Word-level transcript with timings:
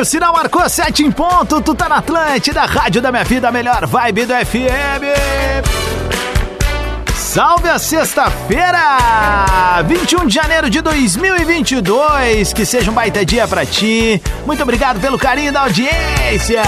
O 0.00 0.04
sinal 0.04 0.32
marcou 0.32 0.66
sete 0.68 1.04
em 1.04 1.10
ponto. 1.10 1.60
Tu 1.60 1.74
tá 1.74 1.88
na 1.88 1.96
Atlântida, 1.96 2.62
Rádio 2.62 3.02
da 3.02 3.12
Minha 3.12 3.24
Vida, 3.24 3.52
melhor 3.52 3.86
vibe 3.86 4.24
do 4.24 4.34
FM. 4.34 5.04
Salve 7.14 7.68
a 7.68 7.78
sexta-feira, 7.78 9.82
21 9.86 10.26
de 10.26 10.34
janeiro 10.34 10.70
de 10.70 10.80
2022. 10.80 12.54
Que 12.54 12.64
seja 12.64 12.90
um 12.90 12.94
baita 12.94 13.24
dia 13.24 13.46
pra 13.46 13.66
ti. 13.66 14.20
Muito 14.46 14.62
obrigado 14.62 15.00
pelo 15.00 15.18
carinho 15.18 15.52
da 15.52 15.62
audiência. 15.62 16.62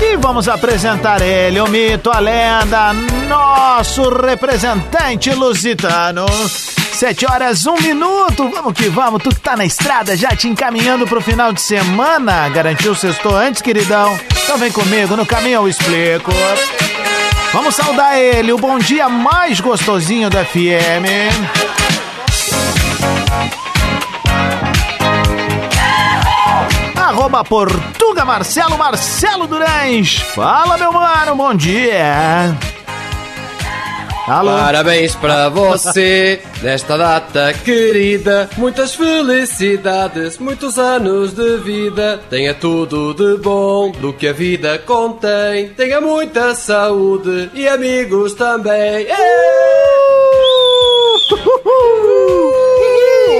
E 0.00 0.16
vamos 0.18 0.48
apresentar 0.48 1.20
ele, 1.20 1.60
o 1.60 1.66
mito, 1.66 2.12
a 2.12 2.20
lenda, 2.20 2.92
nosso 3.26 4.08
representante 4.08 5.34
lusitano. 5.34 6.26
Sete 6.92 7.26
horas, 7.28 7.66
um 7.66 7.74
minuto, 7.80 8.48
vamos 8.48 8.72
que 8.72 8.88
vamos, 8.88 9.20
tu 9.20 9.30
que 9.30 9.40
tá 9.40 9.56
na 9.56 9.64
estrada 9.64 10.16
já 10.16 10.28
te 10.28 10.46
encaminhando 10.46 11.08
pro 11.08 11.20
final 11.20 11.52
de 11.52 11.60
semana. 11.60 12.48
Garantiu 12.50 12.92
o 12.92 12.96
sexto 12.96 13.34
antes, 13.34 13.60
queridão? 13.60 14.16
Então 14.44 14.56
vem 14.58 14.70
comigo, 14.70 15.16
no 15.16 15.26
caminho 15.26 15.62
eu 15.62 15.68
explico. 15.68 16.30
Vamos 17.52 17.74
saudar 17.74 18.18
ele, 18.18 18.52
o 18.52 18.58
bom 18.58 18.78
dia 18.78 19.08
mais 19.08 19.60
gostosinho 19.60 20.28
da 20.28 20.44
FM. 20.44 21.06
Arroba 26.96 27.44
Portuga 27.44 28.24
Marcelo, 28.24 28.76
Marcelo 28.76 29.46
Durães. 29.46 30.16
Fala, 30.16 30.76
meu 30.76 30.92
mano, 30.92 31.34
bom 31.36 31.54
dia. 31.54 32.56
Alô? 34.26 34.50
Parabéns 34.50 35.14
para 35.14 35.48
você 35.48 36.40
nesta 36.60 36.98
data 36.98 37.52
querida. 37.52 38.50
Muitas 38.56 38.92
felicidades, 38.92 40.38
muitos 40.38 40.80
anos 40.80 41.32
de 41.32 41.58
vida. 41.58 42.20
Tenha 42.28 42.52
tudo 42.52 43.14
de 43.14 43.40
bom 43.40 43.92
do 43.92 44.12
que 44.12 44.26
a 44.26 44.32
vida 44.32 44.80
contém. 44.80 45.68
Tenha 45.76 46.00
muita 46.00 46.56
saúde 46.56 47.52
e 47.54 47.68
amigos 47.68 48.34
também. 48.34 49.06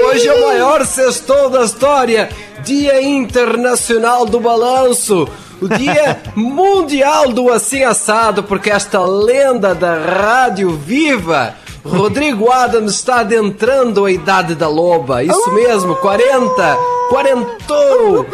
Hoje 0.05 0.25
é 0.25 0.33
o 0.33 0.47
maior 0.47 0.85
sextou 0.85 1.49
da 1.49 1.65
história. 1.65 2.29
Dia 2.63 3.01
Internacional 3.01 4.25
do 4.25 4.39
Balanço 4.39 5.27
o 5.61 5.67
Dia 5.67 6.19
Mundial 6.35 7.29
do 7.29 7.51
Assim 7.51 7.83
Assado, 7.83 8.43
porque 8.43 8.69
esta 8.69 9.01
lenda 9.01 9.73
da 9.73 9.95
rádio 9.97 10.71
viva, 10.71 11.55
Rodrigo 11.83 12.51
Adams 12.51 12.93
está 12.95 13.21
adentrando 13.21 14.05
a 14.05 14.11
idade 14.11 14.55
da 14.55 14.67
loba. 14.67 15.23
Isso 15.23 15.51
mesmo, 15.53 15.95
40, 15.95 16.77
quarentou. 17.09 18.25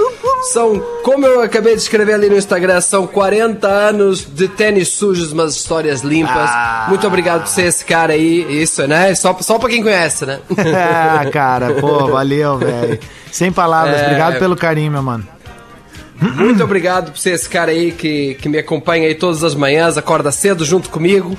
São, 0.51 0.83
como 1.03 1.25
eu 1.25 1.41
acabei 1.41 1.75
de 1.75 1.81
escrever 1.81 2.15
ali 2.15 2.29
no 2.29 2.35
Instagram, 2.35 2.81
são 2.81 3.07
40 3.07 3.67
anos 3.67 4.25
de 4.27 4.47
tênis 4.47 4.89
sujos, 4.89 5.31
mas 5.31 5.55
histórias 5.55 6.01
limpas. 6.01 6.49
Ah. 6.49 6.85
Muito 6.89 7.07
obrigado 7.07 7.41
por 7.41 7.47
ser 7.47 7.67
esse 7.67 7.85
cara 7.85 8.13
aí. 8.13 8.61
Isso, 8.61 8.85
né? 8.87 9.13
Só, 9.15 9.37
só 9.39 9.57
pra 9.57 9.69
quem 9.69 9.81
conhece, 9.81 10.25
né? 10.25 10.39
ah, 10.75 11.29
cara, 11.31 11.73
pô, 11.75 12.07
valeu, 12.07 12.57
velho. 12.57 12.99
Sem 13.31 13.51
palavras, 13.51 14.01
é... 14.01 14.05
obrigado 14.05 14.37
pelo 14.39 14.55
carinho, 14.55 14.91
meu 14.91 15.03
mano. 15.03 15.25
Muito 16.19 16.63
obrigado 16.63 17.11
por 17.11 17.17
ser 17.17 17.31
esse 17.31 17.49
cara 17.49 17.71
aí 17.71 17.91
que, 17.91 18.35
que 18.35 18.47
me 18.47 18.57
acompanha 18.57 19.07
aí 19.07 19.15
todas 19.15 19.43
as 19.43 19.55
manhãs, 19.55 19.97
acorda 19.97 20.31
cedo 20.31 20.63
junto 20.63 20.89
comigo. 20.89 21.37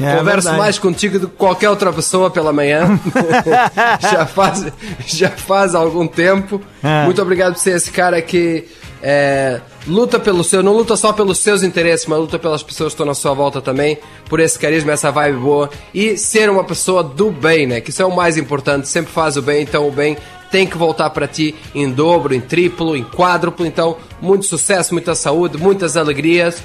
É, 0.00 0.16
Converso 0.16 0.48
verdade. 0.48 0.58
mais 0.58 0.78
contigo 0.78 1.18
do 1.18 1.28
que 1.28 1.36
qualquer 1.36 1.70
outra 1.70 1.92
pessoa 1.92 2.30
pela 2.30 2.52
manhã. 2.52 3.00
já, 4.00 4.26
faz, 4.26 4.66
já 5.06 5.30
faz 5.30 5.74
algum 5.74 6.06
tempo. 6.06 6.60
É. 6.82 7.04
Muito 7.04 7.20
obrigado 7.22 7.54
por 7.54 7.60
ser 7.60 7.76
esse 7.76 7.90
cara 7.90 8.20
que 8.20 8.64
é, 9.02 9.60
luta 9.86 10.18
pelo 10.18 10.42
seu, 10.44 10.62
não 10.62 10.72
luta 10.72 10.96
só 10.96 11.12
pelos 11.12 11.38
seus 11.38 11.62
interesses, 11.62 12.06
mas 12.06 12.18
luta 12.18 12.38
pelas 12.38 12.62
pessoas 12.62 12.88
que 12.88 12.94
estão 12.94 13.06
na 13.06 13.14
sua 13.14 13.32
volta 13.32 13.60
também, 13.60 13.98
por 14.28 14.40
esse 14.40 14.58
carisma, 14.58 14.92
essa 14.92 15.10
vibe 15.10 15.38
boa 15.38 15.70
e 15.94 16.16
ser 16.18 16.50
uma 16.50 16.64
pessoa 16.64 17.02
do 17.02 17.30
bem, 17.30 17.66
né? 17.66 17.80
Que 17.80 17.90
isso 17.90 18.02
é 18.02 18.06
o 18.06 18.14
mais 18.14 18.36
importante, 18.36 18.88
sempre 18.88 19.12
faz 19.12 19.36
o 19.36 19.42
bem, 19.42 19.62
então 19.62 19.86
o 19.86 19.90
bem 19.90 20.16
tem 20.56 20.66
que 20.66 20.78
voltar 20.78 21.10
para 21.10 21.28
ti 21.28 21.54
em 21.74 21.90
dobro, 21.90 22.34
em 22.34 22.40
triplo, 22.40 22.96
em 22.96 23.04
quádruplo. 23.04 23.66
Então, 23.66 23.98
muito 24.22 24.46
sucesso, 24.46 24.94
muita 24.94 25.14
saúde, 25.14 25.58
muitas 25.58 25.98
alegrias 25.98 26.62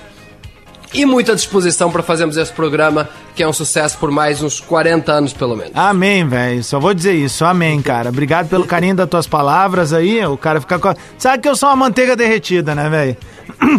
e 0.94 1.06
muita 1.06 1.36
disposição 1.36 1.92
para 1.92 2.02
fazermos 2.02 2.38
esse 2.38 2.54
programa, 2.54 3.10
que 3.36 3.44
é 3.44 3.48
um 3.48 3.52
sucesso 3.52 3.98
por 3.98 4.10
mais 4.10 4.42
uns 4.42 4.62
40 4.62 5.12
anos, 5.12 5.34
pelo 5.34 5.58
menos. 5.58 5.74
Amém, 5.76 6.26
velho. 6.26 6.64
Só 6.64 6.80
vou 6.80 6.94
dizer 6.94 7.16
isso. 7.16 7.44
Amém, 7.44 7.82
cara. 7.82 8.08
Obrigado 8.08 8.48
pelo 8.48 8.66
carinho 8.66 8.96
das 8.96 9.10
tuas 9.10 9.28
palavras 9.28 9.92
aí. 9.92 10.26
O 10.26 10.38
cara 10.38 10.62
fica 10.62 10.80
com. 10.80 10.94
Sabe 11.18 11.44
que 11.44 11.50
eu 11.50 11.56
sou 11.58 11.68
uma 11.68 11.76
manteiga 11.76 12.16
derretida, 12.16 12.74
né, 12.74 12.88
velho? 12.88 13.18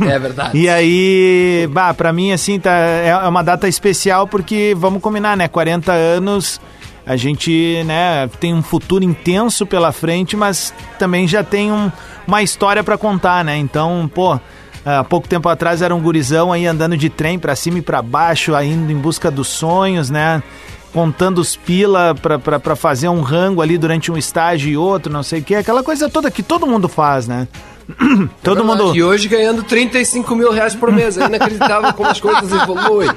É 0.06 0.18
verdade. 0.18 0.58
E 0.58 0.68
aí, 0.68 1.66
bah, 1.72 1.94
pra 1.94 2.12
mim, 2.12 2.32
assim, 2.32 2.60
tá, 2.60 2.70
é 2.70 3.16
uma 3.26 3.42
data 3.42 3.66
especial 3.66 4.28
porque, 4.28 4.74
vamos 4.76 5.00
combinar, 5.00 5.38
né? 5.38 5.48
40 5.48 5.90
anos 5.90 6.60
a 7.04 7.16
gente 7.16 7.82
né, 7.84 8.28
tem 8.40 8.54
um 8.54 8.62
futuro 8.62 9.04
intenso 9.04 9.66
pela 9.66 9.92
frente, 9.92 10.36
mas 10.36 10.72
também 10.98 11.26
já 11.26 11.42
tem 11.42 11.72
um, 11.72 11.90
uma 12.26 12.42
história 12.42 12.84
para 12.84 12.96
contar, 12.96 13.44
né? 13.44 13.56
Então, 13.56 14.10
pô, 14.14 14.38
há 14.84 15.02
pouco 15.02 15.26
tempo 15.26 15.48
atrás 15.48 15.82
era 15.82 15.94
um 15.94 16.00
gurizão 16.00 16.52
aí 16.52 16.66
andando 16.66 16.96
de 16.96 17.08
trem 17.10 17.38
para 17.38 17.56
cima 17.56 17.78
e 17.78 17.82
para 17.82 18.00
baixo, 18.00 18.52
indo 18.62 18.92
em 18.92 18.96
busca 18.96 19.30
dos 19.30 19.48
sonhos, 19.48 20.10
né? 20.10 20.42
Contando 20.92 21.38
os 21.38 21.56
pila 21.56 22.14
para 22.14 22.76
fazer 22.76 23.08
um 23.08 23.22
rango 23.22 23.62
ali 23.62 23.78
durante 23.78 24.12
um 24.12 24.16
estágio 24.16 24.70
e 24.70 24.76
outro, 24.76 25.12
não 25.12 25.22
sei 25.22 25.40
o 25.40 25.44
que, 25.44 25.54
aquela 25.54 25.82
coisa 25.82 26.08
toda 26.08 26.30
que 26.30 26.42
todo 26.42 26.66
mundo 26.66 26.88
faz, 26.88 27.26
né? 27.26 27.48
Todo 28.42 28.64
mundo. 28.64 28.94
E 28.94 29.02
hoje 29.02 29.28
ganhando 29.28 29.62
35 29.62 30.34
mil 30.34 30.52
reais 30.52 30.74
por 30.74 30.90
mês. 30.92 31.16
É 31.16 31.26
inacreditável 31.26 31.92
como 31.92 32.08
as 32.08 32.20
coisas 32.20 32.50
evoluem. 32.52 33.08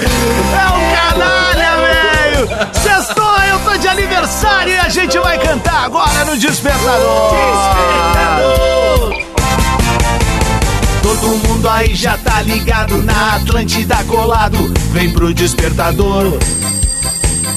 É 0.00 0.66
um 0.68 0.80
canalha, 0.94 1.76
velho! 1.76 2.48
Sextou, 2.72 3.38
eu 3.50 3.58
tô 3.60 3.78
de 3.78 3.88
aniversário 3.88 4.72
e 4.72 4.76
a 4.76 4.88
gente 4.88 5.18
vai 5.18 5.38
cantar 5.38 5.84
agora 5.84 6.24
no 6.24 6.36
Despertador! 6.36 7.34
Despertador! 7.34 9.24
Todo 11.02 11.28
mundo 11.48 11.68
aí 11.68 11.94
já 11.94 12.16
tá 12.18 12.40
ligado 12.42 12.96
na 13.02 13.36
Atlântida 13.36 13.96
colado. 14.04 14.58
Vem 14.92 15.12
pro 15.12 15.32
Despertador. 15.32 16.38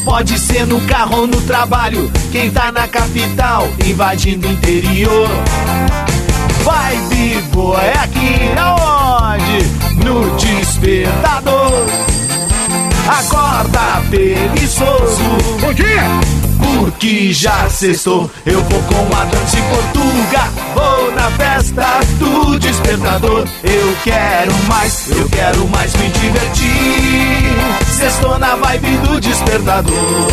Pode 0.04 0.40
ser 0.40 0.66
no 0.66 0.80
carro 0.82 1.22
ou 1.22 1.28
no 1.28 1.42
trabalho. 1.42 2.12
Quem 2.32 2.50
tá 2.52 2.72
na 2.72 2.88
capital, 2.88 3.68
invadindo 3.86 4.48
o 4.48 4.52
interior. 4.52 5.30
Vibe 6.64 7.42
boa 7.52 7.82
é 7.82 7.94
aqui 7.98 8.52
aonde? 8.58 10.04
No 10.04 10.36
Despertador. 10.38 11.88
Acorda 13.08 14.02
preguiçoso. 14.10 15.24
Bom 15.62 15.74
dia! 15.74 16.04
Porque 16.78 17.32
já 17.32 17.70
sextou, 17.70 18.30
eu 18.46 18.62
vou 18.64 18.82
com 18.84 19.16
a 19.16 19.26
dança 19.26 19.58
em 19.58 19.64
Portuga. 19.64 20.44
Vou 20.76 21.12
na 21.14 21.32
festa 21.32 22.00
do 22.20 22.60
despertador. 22.60 23.48
Eu 23.64 23.96
quero 24.04 24.54
mais, 24.68 25.10
eu 25.10 25.28
quero 25.30 25.68
mais 25.70 25.94
me 25.96 26.10
divertir. 26.10 27.87
Sextou 27.98 28.38
na 28.38 28.56
vibe 28.58 28.96
do 28.98 29.20
despertador. 29.20 30.28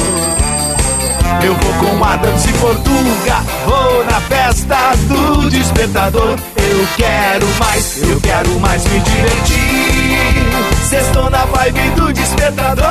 Eu 1.43 1.55
vou 1.55 1.73
com 1.97 2.05
a 2.05 2.17
dança 2.17 2.51
em 2.51 2.53
Portuga. 2.53 3.37
Vou 3.65 4.05
na 4.05 4.21
festa 4.21 4.77
do 5.09 5.49
despertador. 5.49 6.37
Eu 6.59 6.87
quero 6.95 7.47
mais, 7.59 8.03
eu 8.03 8.21
quero 8.21 8.61
mais 8.61 8.85
me 8.85 9.01
divertir. 9.01 10.87
Sextou 10.91 11.31
na 11.31 11.47
vibe 11.47 11.89
do 11.93 12.13
despertador. 12.13 12.85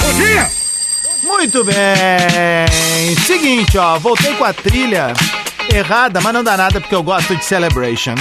Bom 0.00 0.12
dia! 0.14 0.48
Muito 1.24 1.64
bem. 1.64 3.16
Seguinte, 3.26 3.76
ó, 3.78 3.98
voltei 3.98 4.32
com 4.34 4.44
a 4.44 4.52
trilha 4.52 5.12
errada, 5.74 6.20
mas 6.20 6.32
não 6.32 6.44
dá 6.44 6.56
nada 6.56 6.80
porque 6.80 6.94
eu 6.94 7.02
gosto 7.02 7.34
de 7.34 7.44
Celebration. 7.44 8.14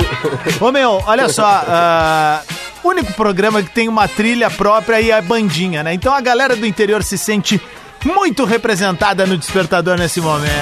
Ô 0.58 0.72
meu, 0.72 1.02
olha 1.06 1.28
só, 1.28 1.64
uh, 1.66 2.63
único 2.88 3.12
programa 3.14 3.62
que 3.62 3.70
tem 3.70 3.88
uma 3.88 4.06
trilha 4.06 4.50
própria 4.50 5.00
e 5.00 5.10
a 5.10 5.20
bandinha, 5.22 5.82
né? 5.82 5.94
Então 5.94 6.12
a 6.12 6.20
galera 6.20 6.54
do 6.54 6.66
interior 6.66 7.02
se 7.02 7.16
sente 7.16 7.60
muito 8.04 8.44
representada 8.44 9.26
no 9.26 9.36
despertador 9.36 9.98
nesse 9.98 10.20
momento. 10.20 10.52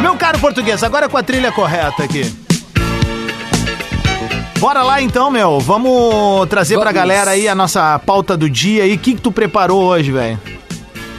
Meu 0.00 0.16
caro 0.16 0.38
português, 0.38 0.82
agora 0.82 1.08
com 1.08 1.16
a 1.16 1.22
trilha 1.22 1.52
correta 1.52 2.02
aqui. 2.02 2.34
Bora 4.58 4.82
lá 4.82 5.00
então, 5.00 5.30
meu. 5.30 5.60
Vamos 5.60 6.48
trazer 6.48 6.74
Vamos. 6.74 6.84
pra 6.84 6.92
galera 6.92 7.32
aí 7.32 7.46
a 7.46 7.54
nossa 7.54 7.98
pauta 7.98 8.36
do 8.36 8.48
dia 8.48 8.86
e 8.86 8.94
o 8.94 8.98
que, 8.98 9.14
que 9.14 9.20
tu 9.20 9.30
preparou 9.30 9.82
hoje, 9.82 10.10
velho? 10.10 10.38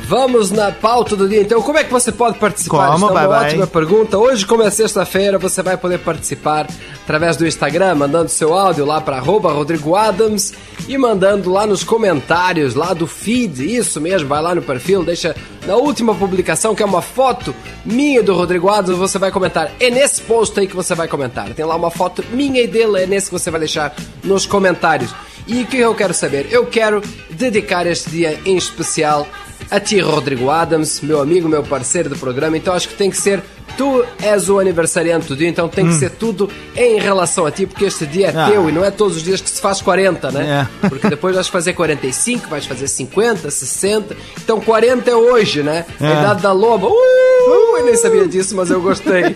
Vamos 0.07 0.51
na 0.51 0.71
pauta 0.71 1.15
do 1.15 1.27
dia. 1.27 1.41
Então, 1.41 1.63
como 1.63 1.79
é 1.79 1.83
que 1.83 1.91
você 1.91 2.11
pode 2.11 2.37
participar? 2.37 2.91
Como, 2.91 3.07
é 3.07 3.11
uma 3.11 3.27
vai. 3.27 3.47
ótima 3.47 3.65
pergunta. 3.65 4.19
Hoje, 4.19 4.45
como 4.45 4.61
é 4.61 4.69
sexta-feira, 4.69 5.39
você 5.39 5.63
vai 5.63 5.77
poder 5.77 5.97
participar 5.97 6.67
através 7.03 7.35
do 7.35 7.47
Instagram, 7.47 7.95
mandando 7.95 8.29
seu 8.29 8.53
áudio 8.53 8.85
lá 8.85 9.01
para 9.01 9.19
Rodrigo 9.19 9.95
Adams 9.95 10.53
e 10.87 10.95
mandando 10.95 11.51
lá 11.51 11.65
nos 11.65 11.83
comentários, 11.83 12.75
lá 12.75 12.93
do 12.93 13.07
feed. 13.07 13.65
Isso 13.75 13.99
mesmo, 13.99 14.29
vai 14.29 14.43
lá 14.43 14.53
no 14.53 14.61
perfil, 14.61 15.03
deixa 15.03 15.35
na 15.65 15.75
última 15.75 16.13
publicação, 16.13 16.75
que 16.75 16.83
é 16.83 16.85
uma 16.85 17.01
foto 17.01 17.55
minha 17.83 18.21
do 18.21 18.35
Rodrigo 18.35 18.69
Adams, 18.69 18.99
você 18.99 19.17
vai 19.17 19.31
comentar. 19.31 19.71
É 19.79 19.89
nesse 19.89 20.21
post 20.21 20.59
aí 20.59 20.67
que 20.67 20.75
você 20.75 20.93
vai 20.93 21.07
comentar. 21.07 21.49
Tem 21.55 21.65
lá 21.65 21.75
uma 21.75 21.89
foto 21.89 22.23
minha 22.29 22.61
e 22.61 22.67
dele, 22.67 23.01
é 23.01 23.07
nesse 23.07 23.27
que 23.27 23.33
você 23.33 23.49
vai 23.49 23.59
deixar 23.59 23.95
nos 24.23 24.45
comentários. 24.45 25.15
E 25.47 25.61
o 25.61 25.65
que 25.65 25.77
eu 25.77 25.93
quero 25.93 26.13
saber? 26.13 26.47
Eu 26.51 26.65
quero 26.65 27.01
dedicar 27.29 27.85
este 27.85 28.09
dia 28.09 28.39
em 28.45 28.55
especial 28.55 29.27
a 29.69 29.79
ti, 29.79 29.99
Rodrigo 29.99 30.49
Adams, 30.49 31.01
meu 31.01 31.19
amigo, 31.21 31.47
meu 31.49 31.63
parceiro 31.63 32.09
do 32.09 32.15
programa. 32.17 32.57
Então 32.57 32.73
acho 32.73 32.87
que 32.87 32.95
tem 32.95 33.09
que 33.09 33.17
ser. 33.17 33.41
Tu 33.77 34.05
és 34.21 34.47
o 34.49 34.57
aniversariante 34.59 35.27
do 35.27 35.35
dia, 35.35 35.49
então 35.49 35.67
tem 35.67 35.85
que 35.87 35.95
ser 35.95 36.11
tudo 36.11 36.49
em 36.77 36.97
relação 36.97 37.45
a 37.45 37.51
ti, 37.51 37.65
porque 37.65 37.83
este 37.83 38.05
dia 38.05 38.27
é 38.27 38.29
Ah. 38.37 38.49
teu 38.49 38.69
e 38.69 38.71
não 38.71 38.85
é 38.85 38.91
todos 38.91 39.17
os 39.17 39.23
dias 39.23 39.41
que 39.41 39.49
se 39.49 39.59
faz 39.59 39.81
40, 39.81 40.31
né? 40.31 40.67
É. 40.81 40.87
Porque 40.87 41.09
depois 41.09 41.35
vais 41.35 41.49
fazer 41.49 41.73
45, 41.73 42.47
vais 42.47 42.65
fazer 42.65 42.87
50, 42.87 43.51
60. 43.51 44.15
Então 44.41 44.61
40 44.61 45.09
é 45.11 45.15
hoje, 45.15 45.61
né? 45.61 45.85
É. 45.99 46.07
A 46.07 46.11
idade 46.21 46.41
da 46.43 46.53
loba. 46.53 46.87
Uh, 46.87 47.77
eu 47.77 47.83
nem 47.85 47.97
sabia 47.97 48.25
disso, 48.27 48.55
mas 48.55 48.69
eu 48.71 48.79
gostei. 48.81 49.35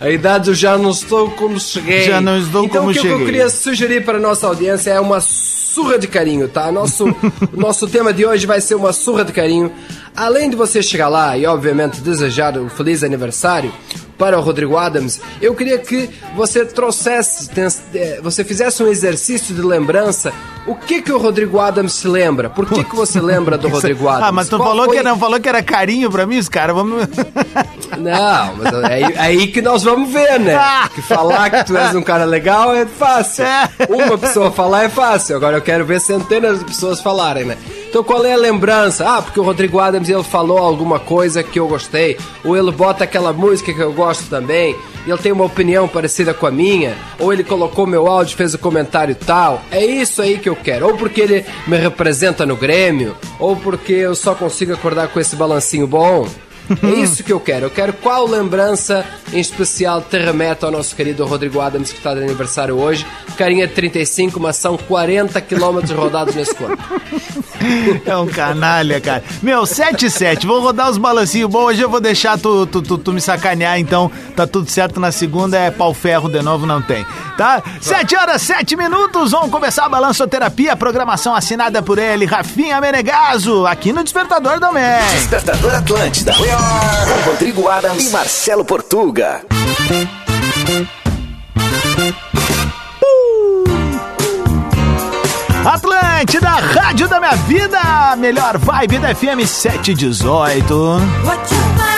a 0.00 0.08
idade 0.10 0.50
eu 0.50 0.54
já 0.54 0.78
não 0.78 0.90
estou 0.90 1.30
como 1.32 1.58
cheguei. 1.58 2.02
Já 2.04 2.20
não 2.20 2.38
estou 2.38 2.64
então, 2.64 2.82
como 2.82 2.90
o 2.90 2.94
que 2.94 3.00
cheguei. 3.00 3.16
eu 3.16 3.24
queria 3.24 3.48
sugerir 3.48 4.04
para 4.04 4.18
a 4.18 4.20
nossa 4.20 4.46
audiência 4.46 4.90
é 4.90 5.00
uma 5.00 5.18
surra 5.76 5.98
de 5.98 6.08
carinho, 6.08 6.48
tá? 6.48 6.72
Nosso, 6.72 7.04
nosso 7.52 7.86
tema 7.86 8.10
de 8.10 8.24
hoje 8.24 8.46
vai 8.46 8.62
ser 8.62 8.76
uma 8.76 8.94
surra 8.94 9.22
de 9.26 9.30
carinho. 9.30 9.70
Além 10.16 10.48
de 10.48 10.56
você 10.56 10.82
chegar 10.82 11.08
lá 11.08 11.36
e, 11.36 11.44
obviamente, 11.44 12.00
desejar 12.00 12.56
um 12.56 12.70
feliz 12.70 13.02
aniversário 13.02 13.70
para 14.18 14.38
o 14.38 14.40
Rodrigo 14.42 14.76
Adams, 14.76 15.20
eu 15.42 15.54
queria 15.54 15.78
que 15.78 16.08
você 16.34 16.64
trouxesse, 16.64 17.50
eh, 17.94 18.18
você 18.22 18.42
fizesse 18.44 18.82
um 18.82 18.86
exercício 18.88 19.54
de 19.54 19.60
lembrança. 19.62 20.32
O 20.66 20.74
que 20.74 21.00
que 21.00 21.12
o 21.12 21.18
Rodrigo 21.18 21.60
Adams 21.60 21.92
se 21.92 22.08
lembra? 22.08 22.50
Por 22.50 22.66
que 22.66 22.82
que 22.82 22.96
você 22.96 23.20
lembra 23.20 23.56
do 23.56 23.68
Rodrigo 23.70 24.08
Adams? 24.08 24.24
Ah, 24.28 24.32
mas 24.32 24.48
tu 24.48 24.56
Qual 24.56 24.68
falou 24.70 24.86
foi- 24.86 24.96
que 24.96 25.02
não 25.02 25.16
falou 25.18 25.38
que 25.38 25.48
era 25.48 25.62
carinho 25.62 26.10
pra 26.10 26.26
mim, 26.26 26.38
os 26.38 26.48
caras. 26.48 26.74
Vamos. 26.74 27.06
Não, 27.98 28.56
mas 28.56 28.72
é 28.90 28.94
aí, 28.94 29.02
é 29.02 29.18
aí 29.18 29.46
que 29.48 29.62
nós 29.62 29.82
vamos 29.84 30.10
ver, 30.12 30.38
né? 30.40 30.56
Que 30.94 31.00
falar 31.02 31.48
que 31.50 31.64
tu 31.64 31.76
és 31.76 31.94
um 31.94 32.02
cara 32.02 32.24
legal 32.24 32.74
é 32.74 32.84
fácil. 32.84 33.44
É. 33.44 33.68
Uma 33.88 34.18
pessoa 34.18 34.50
falar 34.50 34.84
é 34.84 34.88
fácil. 34.88 35.36
Agora 35.36 35.56
eu 35.58 35.62
quero 35.62 35.84
ver 35.84 36.00
centenas 36.00 36.58
de 36.58 36.64
pessoas 36.64 37.00
falarem, 37.00 37.44
né? 37.44 37.56
Então 37.96 38.04
qual 38.04 38.26
é 38.26 38.34
a 38.34 38.36
lembrança? 38.36 39.08
Ah, 39.08 39.22
porque 39.22 39.40
o 39.40 39.42
Rodrigo 39.42 39.78
Adams 39.78 40.10
ele 40.10 40.22
falou 40.22 40.58
alguma 40.58 41.00
coisa 41.00 41.42
que 41.42 41.58
eu 41.58 41.66
gostei. 41.66 42.18
Ou 42.44 42.54
ele 42.54 42.70
bota 42.70 43.04
aquela 43.04 43.32
música 43.32 43.72
que 43.72 43.80
eu 43.80 43.90
gosto 43.90 44.28
também. 44.28 44.76
E 45.06 45.10
ele 45.10 45.16
tem 45.16 45.32
uma 45.32 45.46
opinião 45.46 45.88
parecida 45.88 46.34
com 46.34 46.46
a 46.46 46.50
minha. 46.50 46.94
Ou 47.18 47.32
ele 47.32 47.42
colocou 47.42 47.86
meu 47.86 48.06
áudio 48.06 48.36
fez 48.36 48.52
o 48.52 48.58
comentário 48.58 49.14
tal. 49.14 49.62
É 49.70 49.82
isso 49.82 50.20
aí 50.20 50.38
que 50.38 50.46
eu 50.46 50.54
quero. 50.54 50.88
Ou 50.88 50.98
porque 50.98 51.22
ele 51.22 51.46
me 51.66 51.78
representa 51.78 52.44
no 52.44 52.54
Grêmio. 52.54 53.16
Ou 53.40 53.56
porque 53.56 53.94
eu 53.94 54.14
só 54.14 54.34
consigo 54.34 54.74
acordar 54.74 55.08
com 55.08 55.18
esse 55.18 55.34
balancinho 55.34 55.86
bom. 55.86 56.28
É 56.82 57.00
isso 57.00 57.22
que 57.22 57.32
eu 57.32 57.40
quero. 57.40 57.66
Eu 57.66 57.70
quero 57.70 57.92
qual 57.92 58.26
lembrança 58.26 59.04
em 59.32 59.38
especial 59.38 60.00
te 60.00 60.18
remete 60.18 60.64
ao 60.64 60.70
nosso 60.70 60.94
querido 60.94 61.24
Rodrigo 61.26 61.60
Adams, 61.60 61.92
que 61.92 61.98
está 61.98 62.14
de 62.14 62.20
aniversário 62.20 62.78
hoje. 62.78 63.06
Carinha 63.36 63.66
de 63.66 63.74
35, 63.74 64.40
mas 64.40 64.56
são 64.56 64.76
40 64.76 65.40
quilômetros 65.40 65.96
rodados 65.96 66.34
nesse 66.34 66.54
corpo. 66.54 66.82
É 68.04 68.16
um 68.16 68.26
canalha, 68.26 69.00
cara. 69.00 69.24
Meu, 69.42 69.66
7 69.66 70.10
7 70.10 70.46
Vou 70.46 70.60
rodar 70.60 70.90
os 70.90 70.98
balancinhos 70.98 71.50
bons. 71.50 71.66
Hoje 71.66 71.82
eu 71.82 71.90
vou 71.90 72.00
deixar 72.00 72.38
tu, 72.38 72.64
tu, 72.66 72.80
tu, 72.80 72.96
tu 72.96 73.12
me 73.12 73.20
sacanear, 73.20 73.78
então 73.78 74.10
tá 74.36 74.46
tudo 74.46 74.70
certo. 74.70 75.00
Na 75.00 75.10
segunda 75.10 75.58
é 75.58 75.70
pau 75.70 75.92
ferro 75.92 76.28
de 76.28 76.40
novo, 76.42 76.64
não 76.64 76.80
tem. 76.80 77.04
Tá? 77.36 77.62
7 77.80 78.16
horas, 78.16 78.42
7 78.42 78.76
minutos. 78.76 79.32
Vamos 79.32 79.50
começar 79.50 79.84
a 79.84 79.88
balançoterapia. 79.88 80.76
Programação 80.76 81.34
assinada 81.34 81.82
por 81.82 81.98
ele, 81.98 82.24
Rafinha 82.24 82.80
Menegaso, 82.80 83.66
aqui 83.66 83.92
no 83.92 84.04
Despertador 84.04 84.60
do 84.60 84.72
México. 84.72 85.14
Despertador 85.14 85.74
Atlântida. 85.74 86.32
Com 87.06 87.30
Rodrigo 87.30 87.68
Adams 87.68 88.08
e 88.08 88.10
Marcelo 88.10 88.64
Portuga. 88.64 89.42
Atlântida, 95.64 96.48
Rádio 96.48 97.08
da 97.08 97.18
Minha 97.18 97.36
Vida, 97.36 98.16
melhor 98.16 98.56
vibe 98.58 98.98
da 98.98 99.14
FM 99.14 99.44
718. 99.46 100.74
What 101.24 101.95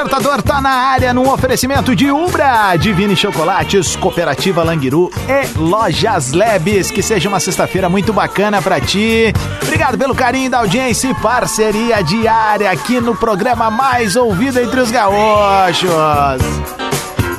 Despertador 0.00 0.40
tá 0.40 0.62
na 0.62 0.70
área 0.70 1.12
num 1.12 1.30
oferecimento 1.30 1.94
de 1.94 2.10
Ubra, 2.10 2.74
Divine 2.74 3.14
Chocolates, 3.14 3.96
Cooperativa 3.96 4.62
Languiru 4.62 5.10
e 5.28 5.58
Lojas 5.58 6.32
Lebes. 6.32 6.90
Que 6.90 7.02
seja 7.02 7.28
uma 7.28 7.38
sexta-feira 7.38 7.86
muito 7.86 8.10
bacana 8.10 8.62
pra 8.62 8.80
ti. 8.80 9.30
Obrigado 9.62 9.98
pelo 9.98 10.14
carinho 10.14 10.50
da 10.50 10.60
audiência 10.60 11.08
e 11.08 11.14
parceria 11.16 12.02
diária 12.02 12.70
aqui 12.70 12.98
no 12.98 13.14
programa 13.14 13.70
mais 13.70 14.16
ouvido 14.16 14.58
entre 14.58 14.80
os 14.80 14.90
gaúchos. 14.90 15.90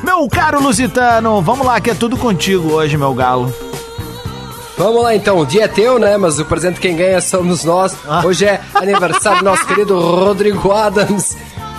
Meu 0.03 0.27
caro 0.29 0.61
Lusitano, 0.61 1.41
vamos 1.41 1.65
lá 1.65 1.81
que 1.81 1.89
é 1.89 1.95
tudo 1.95 2.15
contigo 2.15 2.73
hoje, 2.73 2.95
meu 2.95 3.15
galo. 3.15 3.51
Vamos 4.77 5.01
lá 5.01 5.15
então, 5.15 5.39
o 5.39 5.45
dia 5.47 5.63
é 5.63 5.67
teu, 5.67 5.97
né? 5.97 6.15
Mas 6.15 6.37
o 6.37 6.45
presente 6.45 6.79
quem 6.79 6.95
ganha 6.95 7.21
somos 7.21 7.63
nós. 7.63 7.95
Ah. 8.07 8.21
Hoje 8.23 8.45
é 8.45 8.61
aniversário 8.75 9.39
do 9.39 9.45
nosso 9.45 9.65
querido 9.65 9.99
Rodrigo 9.99 10.71
Adams. 10.71 11.35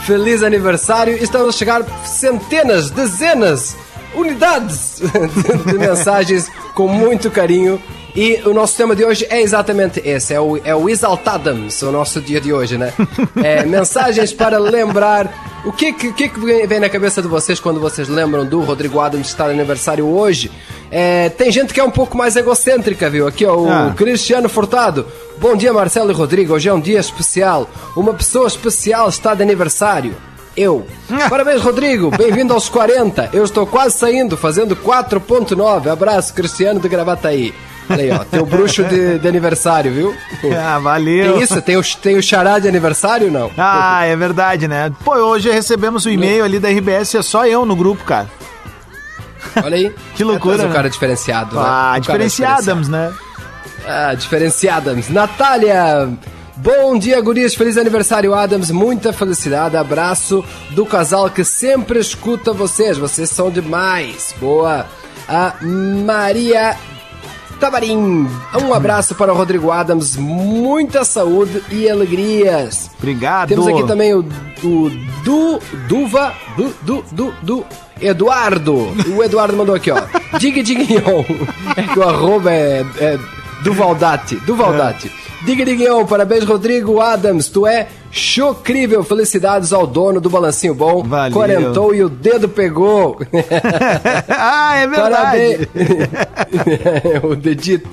Feliz 0.07 0.43
aniversário. 0.43 1.17
Estamos 1.23 1.55
a 1.55 1.59
chegar 1.59 2.07
centenas, 2.07 2.91
dezenas, 2.91 3.77
unidades 4.15 5.01
de, 5.67 5.79
mensagens 5.79 6.51
com 6.75 6.89
muito 6.89 7.31
carinho. 7.31 7.81
E 8.14 8.42
o 8.45 8.52
nosso 8.52 8.76
tema 8.76 8.95
de 8.95 9.04
hoje 9.04 9.26
é 9.31 9.40
exatamente 9.40 10.00
esse, 10.04 10.35
é 10.35 10.40
o, 10.40 10.59
é 10.62 10.75
o 10.75 10.87
Exaltadams, 10.88 11.81
o 11.83 11.90
nosso 11.90 12.21
dia 12.21 12.40
de 12.42 12.52
hoje, 12.52 12.76
né? 12.76 12.92
É, 13.42 13.64
mensagens 13.64 14.33
para 14.33 14.59
lembrar. 14.59 15.62
O 15.64 15.73
que, 15.73 15.92
que, 15.92 16.12
que 16.12 16.28
que 16.28 16.66
vem 16.66 16.78
na 16.81 16.88
cabeça 16.90 17.23
de 17.23 17.28
vocês 17.28 17.59
quando 17.59 17.81
vocês 17.81 18.09
lembram 18.09 18.45
do 18.45 18.61
Rodrigo 18.61 19.00
Adams 19.00 19.28
estar 19.28 19.47
de 19.47 19.52
aniversário 19.54 20.04
hoje? 20.07 20.50
É, 20.90 21.28
tem 21.31 21.50
gente 21.50 21.73
que 21.73 21.81
é 21.81 21.85
um 21.85 21.90
pouco 21.90 22.16
mais 22.16 22.37
egocêntrica, 22.37 23.09
viu? 23.09 23.26
Aqui, 23.26 23.47
ó, 23.47 23.57
o 23.57 23.71
Ah. 23.71 23.95
Cristiano 23.97 24.49
Furtado. 24.49 25.07
Bom 25.38 25.57
dia, 25.57 25.73
Marcelo 25.73 26.11
e 26.11 26.14
Rodrigo. 26.14 26.52
Hoje 26.54 26.69
é 26.69 26.75
um 26.75 26.81
dia 26.81 27.00
especial. 27.00 27.69
Uma 27.97 28.12
pessoa 28.12 28.47
especial 28.47 29.09
está 29.09 29.35
de 29.35 29.42
aniversário. 29.42 30.14
Eu. 30.57 30.85
Parabéns, 31.31 31.62
Rodrigo. 31.62 32.11
Bem-vindo 32.11 32.52
aos 32.52 32.69
40. 32.69 33.31
Eu 33.33 33.42
estou 33.45 33.66
quase 33.66 33.97
saindo, 33.97 34.37
fazendo 34.37 34.76
4.9. 34.76 35.90
Abraço, 35.90 36.35
Cristiano 36.35 36.78
de 36.78 36.88
Gravataí. 36.88 37.54
Olha 37.91 38.03
aí, 38.03 38.11
ó. 38.11 38.19
Tem 38.25 38.41
o 38.41 38.47
bruxo 38.47 38.85
de, 38.85 39.19
de 39.19 39.29
aniversário, 39.29 39.93
viu? 39.93 40.15
Ah, 40.59 40.79
valeu. 40.79 41.35
Tem 41.35 41.43
isso? 41.43 41.62
Tem 41.62 41.77
o, 41.77 41.83
tem 42.03 42.17
o 42.17 42.23
chará 42.23 42.59
de 42.59 42.67
aniversário 42.69 43.31
não? 43.31 43.51
Ah, 43.57 44.05
é 44.05 44.17
verdade, 44.17 44.67
né? 44.67 44.91
Pô, 45.05 45.15
hoje 45.15 45.51
recebemos 45.51 46.05
o 46.05 46.11
e-mail 46.11 46.45
ali 46.45 46.59
da 46.59 46.69
RBS, 46.69 47.15
é 47.15 47.23
só 47.23 47.47
eu 47.47 47.65
no 47.65 47.77
grupo, 47.77 48.03
cara. 48.05 48.29
Olha 49.62 49.77
aí. 49.77 49.95
Que 50.17 50.25
loucura, 50.25 50.62
É, 50.62 50.65
um 50.65 50.69
né? 50.69 50.75
cara 50.75 50.89
diferenciado, 50.91 51.55
né? 51.57 51.62
Ah, 51.65 51.95
Um 51.97 52.01
diferenciadamos, 52.01 52.89
né? 52.89 53.12
Ah, 53.87 54.15
diferenciadams. 54.15 55.09
Natália! 55.11 56.09
Bom 56.57 56.97
dia, 56.99 57.21
gurias. 57.21 57.55
Feliz 57.55 57.77
aniversário, 57.77 58.35
Adams. 58.35 58.71
Muita 58.71 59.12
felicidade. 59.12 59.77
Abraço 59.77 60.45
do 60.71 60.87
casal 60.87 61.29
que 61.31 61.43
sempre 61.45 61.99
escuta 61.99 62.53
vocês. 62.53 62.99
Vocês 62.99 63.31
são 63.31 63.51
demais. 63.51 64.35
Boa. 64.39 64.87
A 65.29 65.55
Maria 65.61 66.77
Tabarim. 67.62 68.28
Um 68.61 68.75
abraço 68.75 69.14
para 69.14 69.33
o 69.33 69.37
Rodrigo 69.37 69.71
Adams. 69.71 70.16
Muita 70.16 71.04
saúde 71.04 71.62
e 71.71 71.88
alegrias. 71.88 72.90
Obrigado. 72.99 73.50
Temos 73.50 73.69
aqui 73.69 73.87
também 73.87 74.12
o, 74.12 74.19
o 74.64 74.90
Du, 75.23 75.61
Duva, 75.87 76.35
Du, 76.57 76.75
Du, 76.83 77.04
Du, 77.12 77.35
Du, 77.40 77.66
Eduardo. 78.00 78.92
O 79.16 79.23
Eduardo 79.23 79.57
mandou 79.57 79.76
aqui, 79.76 79.92
ó. 79.92 80.02
Diga, 80.40 80.61
diguinhon. 80.61 81.25
É 81.76 81.83
que 81.85 81.99
o 82.00 82.02
arroba 82.02 82.50
é, 82.50 82.85
é 82.99 83.19
Duvaldati. 83.62 84.35
Duvaldati. 84.45 85.07
Diga, 85.09 85.32
diguinhon. 85.45 86.05
Parabéns, 86.07 86.45
Rodrigo 86.45 87.01
Adams. 87.01 87.49
Tu 87.49 87.67
é 87.67 87.89
chocrível. 88.11 89.03
Felicidades 89.03 89.73
ao 89.73 89.87
dono 89.87 90.21
do 90.21 90.31
Balancinho 90.31 90.75
Bom. 90.75 91.03
Valeu. 91.03 91.33
Quarentou 91.33 91.95
e 91.95 92.03
o 92.03 92.09
dedo 92.09 92.49
pegou. 92.49 93.19
ah, 94.29 94.77
é 94.77 94.87
verdade. 94.87 95.67
Parabéns. 95.67 97.25
o 97.25 97.35
dedito. 97.35 97.89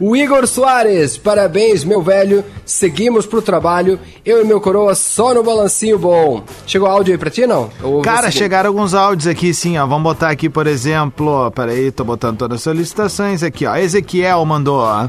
O 0.00 0.16
Igor 0.16 0.46
Soares, 0.46 1.16
parabéns, 1.16 1.84
meu 1.84 2.02
velho. 2.02 2.44
Seguimos 2.64 3.26
pro 3.26 3.40
trabalho. 3.40 3.98
Eu 4.24 4.42
e 4.42 4.44
meu 4.44 4.60
coroa 4.60 4.94
só 4.94 5.32
no 5.32 5.42
balancinho 5.42 5.98
bom. 5.98 6.42
Chegou 6.66 6.88
áudio 6.88 7.12
aí 7.12 7.18
pra 7.18 7.30
ti, 7.30 7.46
não? 7.46 7.70
Cara, 8.02 8.30
chegaram 8.30 8.68
alguns 8.68 8.94
áudios 8.94 9.26
aqui, 9.26 9.54
sim, 9.54 9.78
ó. 9.78 9.86
Vamos 9.86 10.02
botar 10.02 10.30
aqui, 10.30 10.48
por 10.48 10.66
exemplo, 10.66 11.50
peraí, 11.52 11.90
tô 11.90 12.04
botando 12.04 12.38
todas 12.38 12.56
as 12.56 12.62
solicitações 12.62 13.42
aqui, 13.42 13.66
ó. 13.66 13.76
Ezequiel 13.76 14.44
mandou, 14.44 14.80
ó. 14.80 15.08